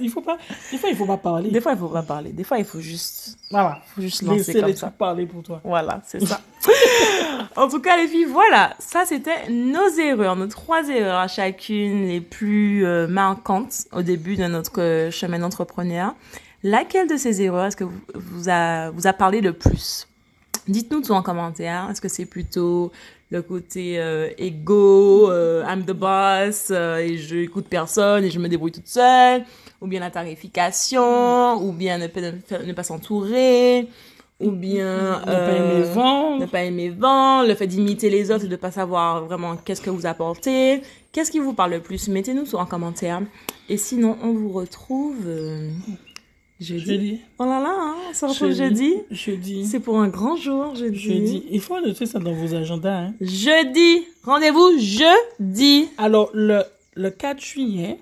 Il 0.00 0.08
faut 0.10 0.22
pas, 0.22 0.38
des 0.72 0.78
fois, 0.78 0.88
il 0.88 0.96
faut 0.96 1.04
pas 1.04 1.18
parler. 1.18 1.50
Des 1.50 1.60
fois, 1.60 1.72
il 1.72 1.78
faut 1.78 1.88
pas 1.88 2.02
parler. 2.02 2.30
Des 2.32 2.42
fois, 2.44 2.58
il 2.58 2.64
faut 2.64 2.80
juste, 2.80 3.36
Voilà. 3.50 3.82
faut 3.94 4.00
juste 4.00 4.22
lancer 4.22 4.38
Laissez 4.38 4.54
comme 4.60 4.66
les 4.70 4.76
ça. 4.76 4.86
parler 4.90 5.26
pour 5.26 5.42
toi. 5.42 5.60
Voilà, 5.62 6.00
c'est 6.06 6.24
ça. 6.24 6.40
en 7.56 7.68
tout 7.68 7.80
cas, 7.80 7.96
les 7.98 8.08
filles, 8.08 8.24
voilà. 8.24 8.74
Ça, 8.78 9.04
c'était 9.04 9.50
nos 9.50 9.88
erreurs, 9.98 10.36
nos 10.36 10.46
trois 10.46 10.88
erreurs 10.88 11.18
à 11.18 11.28
chacune, 11.28 12.06
les 12.08 12.20
plus 12.22 12.86
euh, 12.86 13.06
marquantes 13.08 13.86
au 13.92 14.00
début 14.02 14.36
de 14.36 14.46
notre 14.46 14.80
euh, 14.80 15.10
chemin 15.10 15.38
d'entrepreneur. 15.38 16.14
Laquelle 16.62 17.08
de 17.08 17.16
ces 17.18 17.42
erreurs 17.42 17.66
est-ce 17.66 17.76
que 17.76 17.84
vous, 17.84 18.00
vous, 18.14 18.48
a, 18.48 18.90
vous 18.90 19.06
a 19.06 19.12
parlé 19.12 19.40
le 19.42 19.52
plus? 19.52 20.08
Dites-nous 20.66 21.02
tout 21.02 21.12
en 21.12 21.22
commentaire. 21.22 21.88
Est-ce 21.90 22.00
que 22.00 22.08
c'est 22.08 22.26
plutôt 22.26 22.90
le 23.30 23.42
côté 23.42 23.98
euh, 24.00 24.30
ego, 24.38 25.30
euh, 25.30 25.62
I'm 25.68 25.84
the 25.84 25.92
boss, 25.92 26.68
euh, 26.70 26.96
et 26.98 27.18
je 27.18 27.36
écoute 27.36 27.66
personne 27.68 28.24
et 28.24 28.30
je 28.30 28.38
me 28.38 28.48
débrouille 28.48 28.72
toute 28.72 28.86
seule, 28.86 29.44
ou 29.80 29.86
bien 29.86 30.00
la 30.00 30.10
tarification, 30.10 31.54
ou 31.62 31.72
bien 31.72 31.98
ne, 31.98 32.06
pas- 32.06 32.20
ne 32.64 32.72
pas 32.72 32.82
s'entourer, 32.82 33.86
ou 34.40 34.50
bien 34.52 35.20
Ne 35.20 35.24
pas 35.24 35.52
aimer 35.52 35.84
euh, 35.84 35.92
vendre. 35.92 36.40
ne 36.40 36.46
pas 36.46 36.62
aimer 36.62 36.88
vendre, 36.90 37.48
le 37.48 37.54
fait 37.54 37.66
d'imiter 37.66 38.08
les 38.08 38.30
autres 38.30 38.44
et 38.44 38.48
de 38.48 38.56
pas 38.56 38.70
savoir 38.70 39.24
vraiment 39.26 39.56
qu'est-ce 39.56 39.82
que 39.82 39.90
vous 39.90 40.06
apportez. 40.06 40.80
Qu'est-ce 41.12 41.30
qui 41.30 41.38
vous 41.40 41.52
parle 41.54 41.72
le 41.72 41.80
plus? 41.80 42.08
Mettez-nous 42.08 42.54
en 42.54 42.64
commentaire. 42.66 43.20
Et 43.68 43.76
sinon, 43.76 44.16
on 44.22 44.32
vous 44.32 44.50
retrouve 44.50 45.16
jeudi. 46.60 46.84
Jeudi. 46.84 47.20
Oh 47.38 47.44
là 47.44 47.60
là, 47.60 47.74
hein, 47.76 47.94
on 48.10 48.14
se 48.14 48.26
retrouve 48.26 48.52
jeudi. 48.52 48.94
Jeudi. 49.10 49.64
C'est 49.66 49.80
pour 49.80 49.98
un 50.00 50.08
grand 50.08 50.36
jour, 50.36 50.74
jeudi. 50.74 50.98
Jeudi. 50.98 51.44
Il 51.50 51.60
faut 51.60 51.80
noter 51.80 52.06
ça 52.06 52.18
dans 52.18 52.32
vos 52.32 52.54
agendas. 52.54 52.98
Hein. 53.06 53.14
Jeudi. 53.20 54.04
Rendez-vous 54.24 54.78
jeudi. 54.78 55.88
Alors, 55.98 56.30
le, 56.34 56.62
le 56.94 57.10
4 57.10 57.40
juillet, 57.40 57.98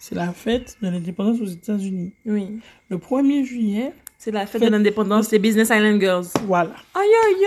c'est 0.00 0.14
la 0.14 0.32
fête 0.32 0.76
de 0.82 0.88
l'indépendance 0.88 1.40
aux 1.40 1.46
États-Unis. 1.46 2.12
Oui. 2.26 2.58
Le 2.88 2.98
1er 2.98 3.44
juillet, 3.44 3.92
C'est 4.18 4.30
la 4.30 4.46
fête 4.46 4.60
Fête- 4.62 4.68
de 4.70 4.72
l'indépendance 4.76 5.28
des 5.28 5.38
Business 5.38 5.68
Island 5.68 6.00
Girls. 6.00 6.26
voilà. 6.46 6.74
Aïe 6.94 7.08
aïe 7.26 7.44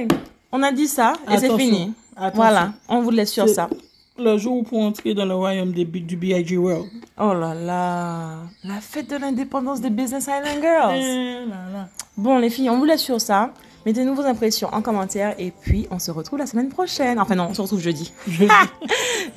aïe. 0.00 0.08
On 0.52 0.62
a 0.62 0.72
dit 0.72 0.86
ça 0.86 1.14
et 1.32 1.38
c'est 1.38 1.54
fini. 1.56 1.92
Attention. 2.16 2.32
Voilà, 2.36 2.72
on 2.88 3.00
vous 3.02 3.10
laisse 3.10 3.32
sur 3.32 3.48
ça. 3.48 3.68
Le 4.18 4.38
jour 4.38 4.64
pour 4.64 4.80
entrer 4.80 5.12
dans 5.14 5.26
le 5.26 5.34
royaume 5.34 5.72
des, 5.72 5.84
du 5.84 6.16
B.I.G. 6.16 6.56
World. 6.56 6.88
Oh 7.20 7.34
là 7.34 7.54
là, 7.54 8.36
la 8.64 8.80
fête 8.80 9.10
de 9.10 9.16
l'indépendance 9.16 9.80
des 9.82 9.90
Business 9.90 10.24
Island 10.24 10.62
Girls. 10.62 10.94
Eh 10.96 11.46
là 11.48 11.70
là. 11.72 11.88
Bon 12.16 12.38
les 12.38 12.48
filles, 12.48 12.70
on 12.70 12.78
vous 12.78 12.86
laisse 12.86 13.02
sur 13.02 13.20
ça. 13.20 13.52
Mettez-nous 13.84 14.14
vos 14.14 14.22
impressions 14.24 14.68
en 14.72 14.80
commentaire 14.82 15.34
et 15.38 15.50
puis 15.52 15.86
on 15.90 15.98
se 15.98 16.10
retrouve 16.10 16.38
la 16.38 16.46
semaine 16.46 16.70
prochaine. 16.70 17.20
Enfin 17.20 17.34
non, 17.34 17.48
on 17.50 17.54
se 17.54 17.60
retrouve 17.62 17.80
jeudi. 17.80 18.12
Jeudi. 18.26 18.52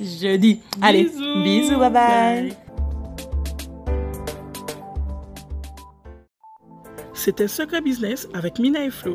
Jeudi. 0.00 0.60
Allez, 0.80 1.04
Bisous. 1.04 1.42
bisous, 1.44 1.78
bye 1.78 1.90
bye. 1.90 2.56
C'était 7.12 7.48
Secret 7.48 7.82
Business 7.82 8.26
avec 8.32 8.58
Mina 8.58 8.82
et 8.82 8.90
Flo. 8.90 9.14